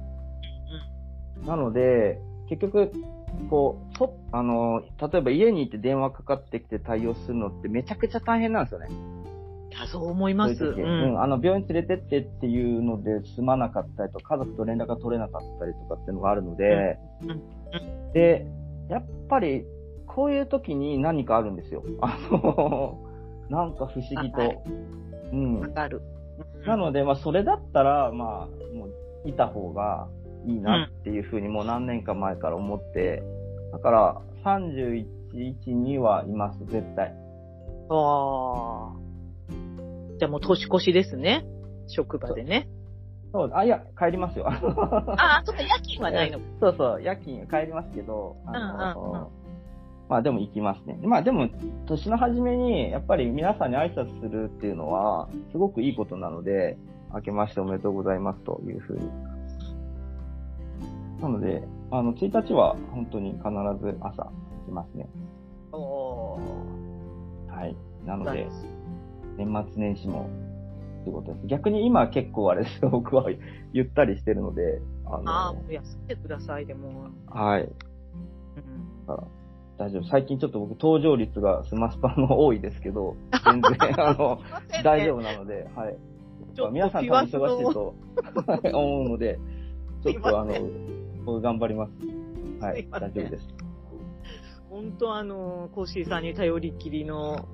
[1.42, 1.46] う。
[1.46, 2.92] なので、結局、
[3.50, 8.88] こう、そ、あのー例えば家に行って電話かかってきて対応するのってめちゃくちゃ大変なんですよね。
[9.90, 10.56] そう思います。
[10.56, 17.42] そういうん、あの、病院連れてってっていうので済まなかったりとか、家族と連絡が取れなかったりとかっていうのがあるので、うんうん
[18.12, 18.46] で、
[18.90, 19.64] やっぱり、
[20.06, 21.82] こういう時に何かあるんですよ。
[22.02, 22.98] あの、
[23.48, 24.62] なんか不思議はいと。
[25.32, 25.68] うんわ。
[25.68, 26.02] かる。
[26.66, 28.86] なので、まあ、それだったら、まあ、も
[29.24, 30.08] う、いた方が
[30.46, 33.22] いいなっていうふうにもう何年か前から思って、
[33.72, 37.14] だから、31日にはいます、絶対。
[37.90, 39.02] ああ。
[40.18, 41.44] じゃあもう年越しですね。
[41.88, 42.68] 職場でね。
[43.32, 44.46] そう、あ、いや、帰りますよ。
[44.48, 46.38] ああ、そっか、夜勤はないの。
[46.60, 49.41] そうそう、夜勤帰りますけど、あの、うんうんうん
[50.12, 50.98] まあでも行きますね。
[51.02, 51.48] まあでも、
[51.86, 56.76] 年の初めに、やっぱり皆さんに挨拶するっていうのは、すごくいいことなので、
[57.14, 59.08] 明けましておめでとうございますというふうに。
[61.22, 63.44] なので、あの、1日は本当に必
[63.80, 64.32] ず朝行
[64.66, 65.08] きますね。
[65.72, 67.74] おーはい。
[68.04, 68.46] なので
[69.38, 70.28] 年末年始も、
[71.04, 71.46] ということです。
[71.46, 73.24] 逆に今は結構あれですよ、 僕は
[73.72, 77.06] ゆったりしてるので、あの、ああ、もう休んでください、でも。
[77.28, 77.62] はい。
[77.62, 77.72] うん
[79.06, 79.41] だから
[79.82, 80.08] 大丈夫。
[80.08, 84.38] 最近ちょっと僕登場率がスマスパの多いですけど、 全然、あの、
[84.84, 85.96] 大丈夫なので、はい。
[86.54, 87.94] ちょっと皆さん多分忙しいと
[88.78, 89.40] 思うので、
[90.04, 91.92] ちょっとあの頑張ります。
[92.64, 93.48] はい大丈夫です。
[94.70, 97.48] 本当あの、コッシーさんに頼りっきりの、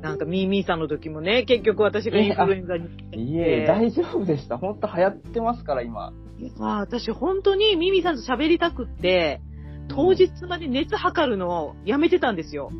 [0.00, 3.32] なんかミーミーさんの時もね、結局私がインフルエンザに。
[3.32, 4.58] いえ、大丈夫でした。
[4.58, 6.12] 本当流行ってますから、今。
[6.58, 9.40] 私本当にミミさんと喋りたくって、
[9.88, 12.70] 当日まで熱測るのをやめてたんですよ。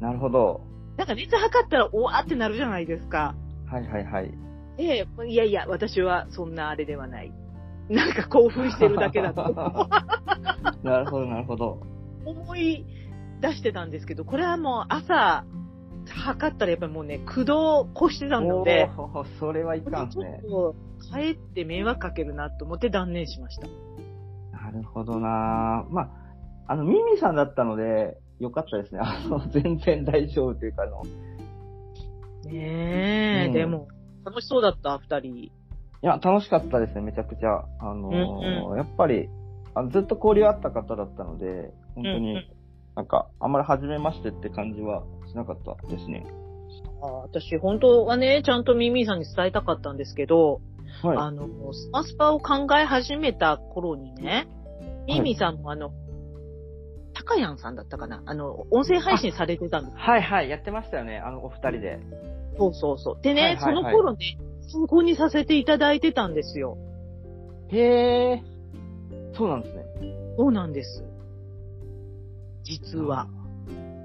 [0.00, 0.62] なるほど。
[0.96, 3.34] なんか熱測ったら、おわーってなるじゃないですか。
[3.70, 4.34] はいはいはい。
[4.78, 7.32] ええ、いやいや、私はそんなあれではない。
[7.88, 9.42] なんか興奮してるだけだと
[10.82, 11.80] なるほどなるほど。
[12.24, 12.84] 思い
[13.40, 15.44] 出してたんですけど、これはもう朝
[16.08, 18.90] 測ったらやっぱりもうね、駆動越してたので、
[19.38, 20.40] それはいかんすね
[21.12, 23.66] 帰って迷惑かけるなと思って断念しました。
[24.52, 26.10] なるほどなまあ、
[26.68, 29.00] あの、ミミさんだったので、よかったですね。
[29.02, 31.02] あの、全然大丈夫というか、あの、
[32.50, 33.88] ねえ、うんでも、
[34.24, 35.36] 楽しそうだった、二人。
[35.36, 35.52] い
[36.02, 37.64] や、楽しかったですね、めちゃくちゃ。
[37.80, 39.28] あのーうんやっぱり
[39.74, 42.46] あの、ずっと交流あった方だったので、本当に、うんうん
[42.96, 46.24] なんか、あんまり初めましてって感じはしなかったですね。
[47.02, 50.62] あ私、本当はね、ちゃんとミミィさんに伝えたかったんですけど、
[51.02, 51.16] はい。
[51.18, 54.48] あの、スマスパを考え始めた頃にね、
[55.06, 55.90] ミミィさんもあの、
[57.16, 58.22] タカヤンさんだったかな？
[58.26, 61.98] あの、音声配信されてたんですはいはい、やってましたよね、あの、お二人で。
[62.58, 63.18] そうそうそう。
[63.22, 64.38] でね、はいはいはいその頃ね、
[64.70, 66.76] 参考にさせていただいてたんですよ。
[67.68, 68.42] へえ、
[69.34, 69.84] そうなんですね。
[70.36, 71.04] そうなんです。
[72.64, 73.28] 実は。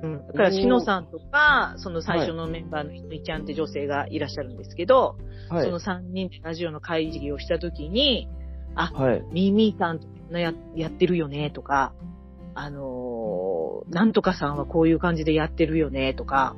[0.04, 0.28] うん。
[0.28, 5.18] だから、しのさんとか、その最初のメンバーのひとりちゃんって女性がいらっしゃるんですけど、
[5.50, 5.66] はい。
[5.66, 8.30] その3人でラジオの会議をしたときに、
[8.76, 9.34] はい。
[9.34, 11.94] ミミさんとかややってるよねとか、
[12.54, 16.56] あのーなんとかさんはこういう感じでやってるよねとか、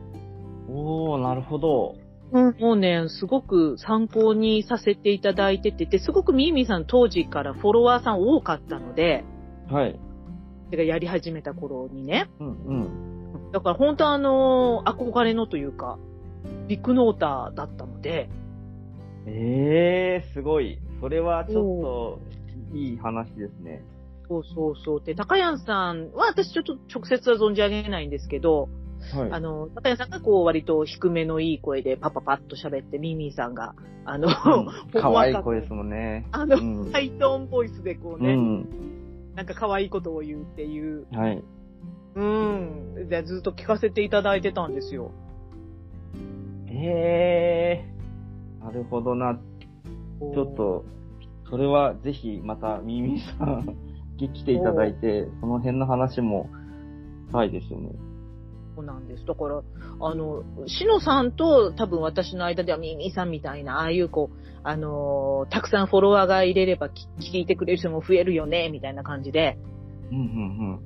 [0.69, 1.95] おー、なるほど。
[2.31, 9.23] うん、もうね、すごく参考にさせていただいててて、すごくミーミーさん当時からフォロワーさん多かったので、
[9.69, 9.99] はい。
[10.71, 12.29] てかやり始めた頃にね。
[12.39, 12.51] うんう
[13.49, 13.51] ん。
[13.51, 15.99] だから本当あのー憧れのというか、
[16.67, 18.29] ビッグノーターだったので、
[19.27, 20.79] ええー、すごい。
[21.01, 23.83] それはちょっと、いい話ですね。
[24.33, 25.03] そうそうそう。
[25.03, 28.69] で、高谷さんは私ちょっと直接は存じ上げないんですけど、
[29.11, 29.31] はい。
[29.31, 33.75] あの、高谷さんがこう割と低めのいい声でパパパッと喋って、ミーミーさんが、
[34.05, 36.27] あの、うん可愛い声ですもんね。
[36.31, 39.33] あの、うんハイトーンボイスでこうね、うん。
[39.35, 41.43] なんか可愛いことを言うっていう、はい。
[42.15, 43.09] うん。
[43.09, 45.11] で、ずっと聞かせていただいてたんですよ。
[46.67, 49.39] ええー、なるほどな。
[50.33, 50.85] ちょっと、
[51.49, 56.49] それはぜひまたミミさんに来ていただいて、その辺の話も
[57.27, 57.89] したいですよね。
[58.75, 59.25] そうなんです。
[59.25, 59.61] だから、
[59.99, 69.57] あの、しのさんと多分私の間ではミーミーさんみたいな、ああいうこう、あのーたくさんフォロワーが入れればき聞いてくれる人も増えるよね、みたいな感じで、
[70.11, 70.79] うんうん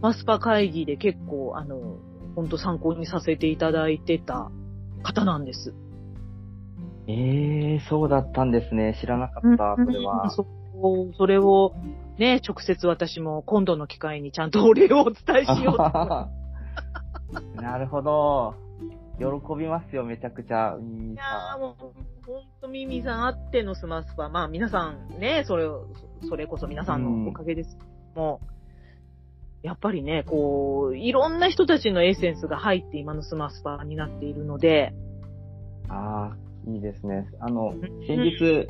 [0.00, 1.98] マスパ会議で結構、あの、
[2.34, 4.50] 本当参考にさせていただいてた
[5.02, 5.74] 方なんです。
[7.06, 7.12] うん。
[7.12, 8.96] ええー、そうだったんですね。
[8.98, 10.30] 知らなかった、それは。
[10.30, 10.46] そ
[10.82, 11.74] う、それを、
[12.20, 16.28] ね、直接私も今度の機会にちゃんとお礼をお伝えしようと。
[17.62, 18.54] なるほど。
[19.18, 19.26] 喜
[19.58, 20.76] びますよ、めちゃくちゃ。
[20.78, 21.82] いやもう、
[22.26, 24.28] ほんとミミさんあってのスマスパ。
[24.28, 25.86] まあ皆さんね、それを、
[26.28, 27.82] それこそ皆さんのおかげですけ
[28.14, 28.40] ども、
[29.62, 34.92] やっぱりね、こう、いろんな人たちのエッセンスが入って今のスマスパになっているので、
[35.88, 35.92] ん。
[35.92, 36.36] ああ、
[36.70, 37.30] いいですね。
[37.40, 37.72] あの、
[38.06, 38.68] 先日、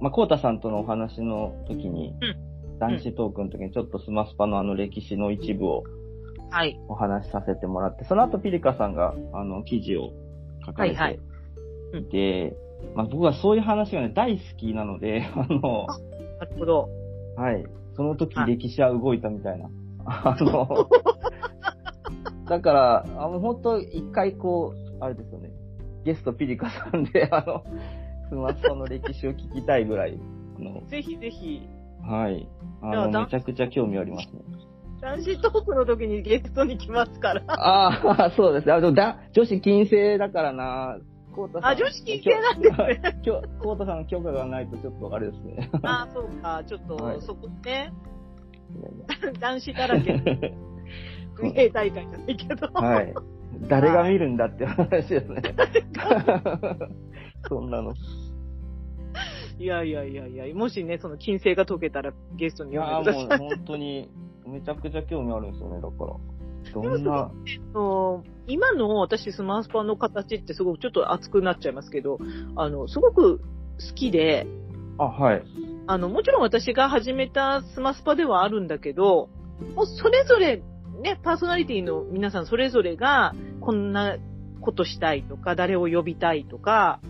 [0.00, 5.84] まあ、コウタさんとのお話の時に、う男子トークの時にちょっとスマスパのあの歴史の一部を
[6.50, 6.78] はい。
[6.88, 10.12] お話しさせてもらって、その後ピリカさんがあの記事を
[10.64, 12.56] 書かれて、はいはいうんで、
[12.94, 15.86] まあ、僕はそういう話がね、大好きなので、あの、
[16.40, 16.88] なるほど。
[17.36, 17.64] はい。
[17.94, 19.70] その時はい歴史は動いたみたいな。
[20.04, 20.88] あの、
[22.48, 25.50] だから、あの、本当一回こう、あれですよね。
[26.04, 27.64] ゲストピリカさんで、あの、
[28.28, 30.18] スマスパの歴史を聞きたいぐらい、
[30.58, 31.68] あの、ぜひぜひ、
[32.02, 32.48] はい。
[32.82, 34.40] あの、めちゃくちゃ興味ありますね。
[35.00, 37.42] 男子トークの時にゲストに来ますから。
[37.48, 38.72] ああ、 そうですね。
[38.72, 40.98] あでもだ女子禁制だからな。
[41.34, 41.70] コウタさん。
[41.70, 43.20] あ、女子禁制なんですね。
[43.22, 45.70] 今日、コウタさんの許可がないとちょっとあれですね。
[45.82, 46.62] あ、そうか。
[46.64, 47.92] ちょっと、はいそこね、
[49.38, 50.20] 男子だらけの
[51.38, 52.66] 水泳大会じゃないけど。
[52.72, 53.14] はい。
[53.68, 55.42] 誰が見るんだって話ですね。
[57.48, 57.94] そんなの。
[59.58, 63.38] いやいやいやいや、もしね、その金星が解けたらゲストに呼いやんでください。
[63.38, 64.10] ーもう本当に、
[64.46, 66.16] めちゃくちゃ興味あるんですよね、だから。
[66.74, 67.30] どんな、あ
[67.74, 72.18] の今の私スマースパの形ってすごくちょっと熱くなっちゃいますけど、
[72.56, 73.44] あの、すごく好
[73.94, 74.46] きで、
[74.98, 75.42] あ、はい。
[75.86, 79.28] あの、もちろん私が始めたスマスパではあるんだけど、
[79.74, 80.62] もうそれぞれ、
[81.02, 84.16] ね、パーソナリティの皆さんそれぞれが、こんな
[84.60, 87.00] ことしたいとか、誰を呼びたいとか、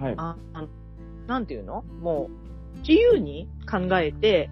[0.00, 0.14] はい。
[0.16, 0.68] ああの
[1.26, 1.82] なんていうの？
[1.82, 2.30] も
[2.76, 4.50] う、自由に考えて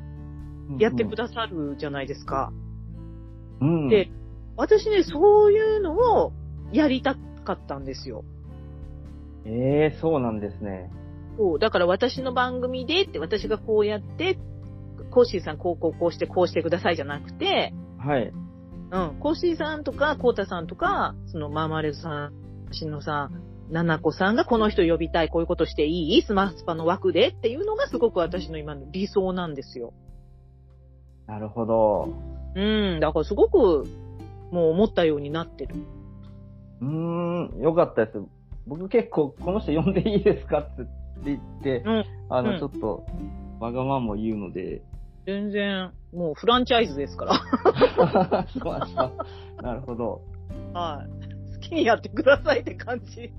[0.79, 2.53] やってくださるじゃないですか。
[3.61, 3.89] うん。
[3.89, 4.11] で、
[4.57, 6.33] 私ね、そういうのを
[6.73, 8.25] やりたかったんですよ。
[9.47, 10.91] ええそうなんですね。
[11.39, 11.59] そう。
[11.59, 14.39] だから私の番組でって、私がこうやって、
[15.11, 18.33] コーシーさんこうこうこうしてこうしてくださいじゃなくて、はい。
[18.91, 22.33] うん、コーシーさんとか、コータさんとか、そのマーマレードさん、
[22.73, 26.23] しのさん、ナナコさんがこの人呼びたい、こういうことしていい？
[26.23, 29.93] スマスパの枠でっていうのがすごく私の今の理想なんですよ。
[31.27, 32.09] なるほど。
[32.55, 32.61] う
[32.97, 33.85] ん、だからすごく、
[34.53, 35.75] もう思ったようになってる。
[36.81, 38.19] うーん、よかったです。
[38.67, 40.87] 僕結構、この人呼んでいいですかって
[41.25, 43.05] 言って、うん、あの、うんちょっと、
[43.61, 44.83] わがまま言うので、
[45.27, 47.35] 全然、もうフランチャイズですから。
[48.55, 49.13] そうなんですか。
[49.61, 50.23] なるほど。
[50.73, 51.55] はい。
[51.55, 53.33] 好きにやってくださいって感じ。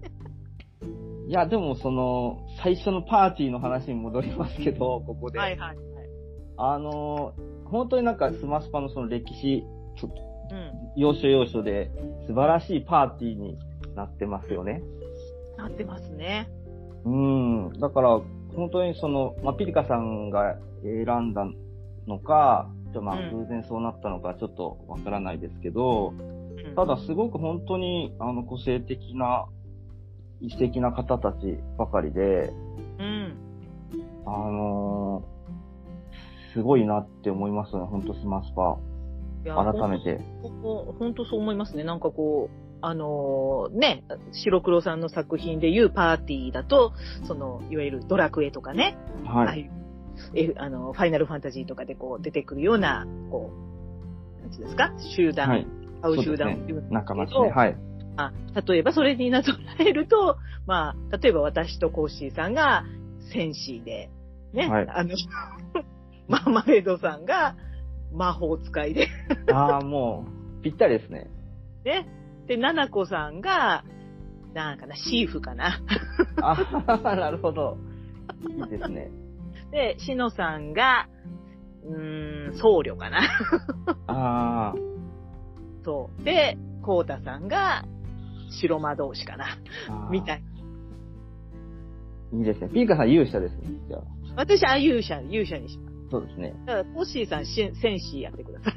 [1.27, 5.39] いや、でもその、最初のパーティーの話に戻りますけど、ここで。
[5.39, 5.77] はいはいはい。
[6.57, 7.33] あの、
[7.65, 9.63] 本当になんかスマスパのその歴史、
[9.97, 10.09] ちょ
[10.49, 10.71] うん。
[10.95, 11.91] 要所要所で
[12.27, 13.57] 素晴らしいパーティーに
[13.95, 14.81] なってますよね。
[15.57, 16.49] なってますね。
[17.03, 17.73] うん。
[17.79, 18.21] だから、
[18.55, 21.45] 本当にその、まあ、ピリカさんが選んだ
[22.07, 26.37] のか、ちょまあうん偶然そうなったのかちょっとわからないですけど、うん
[26.75, 29.47] ただすごく本当にあの個性的な、
[30.49, 32.53] 素敵な方たちばかりで、
[32.99, 33.37] うん。
[34.25, 35.37] あのー
[36.53, 38.77] すごいなって思いますね、本当スマスパ。
[39.45, 40.19] 改めて。
[40.41, 41.83] 本当そう思いますね。
[41.83, 46.93] なんかこう、あのーね、白黒さんの作品でいうパーティーだと、
[47.27, 49.47] その、いわゆるドラクエとかね、あはい。
[49.47, 49.71] あいう、
[50.35, 53.51] えあの、ファイナルファンタジーとかでこう出てくるような、こ
[54.39, 54.91] う、なんていうんですか？
[55.15, 55.67] 集団、はい。
[56.01, 57.49] 会う集団ね仲間ですね。
[57.51, 57.77] はい。
[58.17, 58.33] あ
[58.67, 62.83] 例えばそれになぞらえると、まあ、例えば私とコッシーさんが
[63.31, 64.09] 戦士で、
[64.53, 65.15] ね、はいあの、
[66.27, 67.55] マーマレードさんが
[68.11, 69.07] 魔法使いで、
[69.51, 70.25] ああ、も
[70.59, 71.29] う、ぴったりですね。
[71.85, 72.07] ね。
[72.47, 73.83] で、ナナコさんが、
[74.53, 75.79] なんかな、シーフかな。
[76.41, 76.55] あ
[76.87, 77.77] あ、なるほど。
[78.49, 79.11] いいですね。
[79.71, 81.07] で、シノさんが、
[81.83, 83.19] うーん、僧侶かな。
[84.07, 84.75] ああ、
[85.83, 86.23] そう。
[86.23, 87.83] で、コータさんが、
[88.49, 89.57] 白魔導士かな。
[90.09, 90.43] みたい。
[92.33, 92.69] いいですね。
[92.69, 93.69] ピーカさん勇者ですね。
[93.87, 94.01] じゃあ。
[94.35, 95.97] 私は勇者、勇者にします。
[96.09, 96.53] そうですね。
[96.65, 98.71] だから、コッシーさん、し戦士やってくださ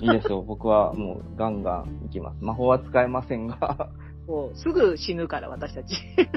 [0.00, 0.04] い。
[0.04, 0.42] いいですよ。
[0.42, 2.44] 僕はもうガンガン行きます。
[2.44, 3.90] 魔法は使えませんが、
[4.26, 5.94] もう、すぐ死ぬから、私たち。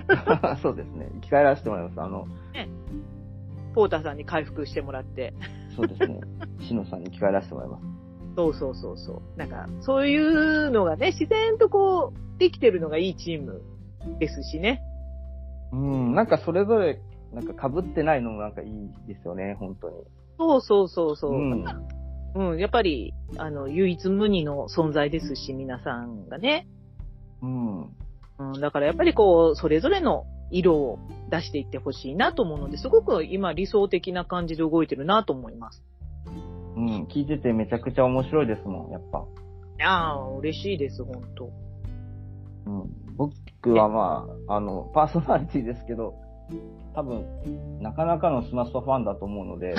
[0.62, 1.10] そうですね。
[1.16, 2.02] 生き返らせてもらいます。
[2.02, 2.28] あの、
[3.74, 5.34] ポータさんに回復してもらって。
[5.76, 6.20] そうですね。
[6.62, 7.99] シノさんに生き返らせてもらいます。
[8.40, 9.38] そうそうそうそう。
[9.38, 13.62] なんか、そういうのがね、自然とこう、できてるのがいいチーム
[14.18, 14.82] ですしね。
[15.74, 17.02] うん、なんかそれぞれ、
[17.34, 18.70] なんか被ってないのもなんかいい
[19.08, 19.96] ですよね、本当に。
[20.38, 21.32] そうそうそうそう。
[21.34, 21.66] うん。
[22.36, 26.66] うん、やっぱり、あの、唯一無二の存在ですし、皆さんがね。
[27.42, 27.82] うん。
[27.82, 27.88] う
[28.58, 35.84] ん、だからやっぱりこう、それぞれの色を出していってほしいなと思うので、すごく今理想的な感じで動いてるなと思います。
[36.76, 37.04] うん。
[37.06, 39.20] 聞いててめちゃくちゃ面白いですもん、やっぱ。
[39.20, 41.50] いやー、嬉しいです、本当
[42.66, 42.90] うん。
[43.16, 46.16] 僕はまあ、あの、パーソナリティですけど、
[46.96, 47.26] 多分、
[47.82, 49.76] なかなかのスマスパファンだと思うので、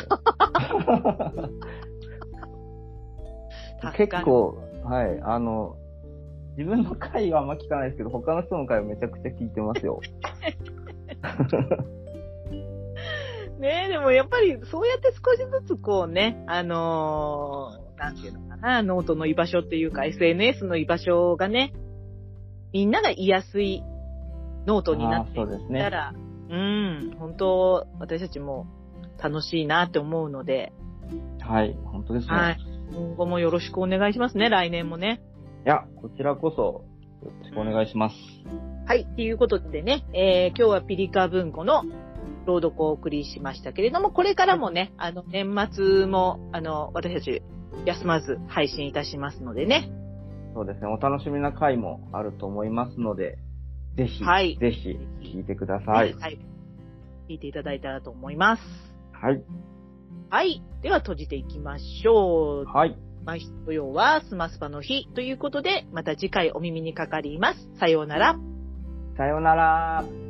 [3.97, 5.77] 結構、はい、あの、
[6.57, 10.01] 自分の回はあんま聞かないですけど、他の人の回はめちゃくちゃ聞いてますよ。
[13.61, 21.75] ねえ、でもやっぱりそうやって少しずつこうね、あのーなんていうのかな、ノートの居場所っていうか SNS の居場所がね、
[22.73, 23.83] みんなが居やすい
[24.67, 26.15] ノートになっていあーそうですねったら、
[26.49, 28.67] うん、本当私たちも
[29.23, 30.73] 楽しいなって思うので、
[31.41, 32.33] はい、本当ですね。
[32.33, 32.59] はい。
[32.93, 35.21] 今後もよろしくお願いしますね、来年もね。
[35.67, 36.63] いや、こちらこそ、
[37.23, 38.17] よろしくお願いします。
[38.87, 39.07] はい。
[39.15, 41.85] ということでね、えー、今日はピリカ文庫の
[42.47, 47.43] 朗読をお送りしましたけれども、これからもね、あの、年末も、あの、私たち、
[47.87, 49.91] 休まず配信いたしますのでね。
[50.55, 53.39] そうですね、お楽しみな回もあると思いますので、
[53.97, 56.15] ぜひ、はいぜひ、聞いてください。
[56.15, 56.39] はい。
[57.29, 58.63] 聞いていただいたらと思います。
[59.13, 59.43] はい。
[60.31, 60.63] はい。
[60.83, 62.65] では閉じていきましょう。
[62.65, 62.97] はい。
[63.25, 67.71] 毎週土曜はスマスパの日ということで、また次回お耳にかかります。
[67.79, 68.37] さようなら。
[69.17, 70.30] さようなら。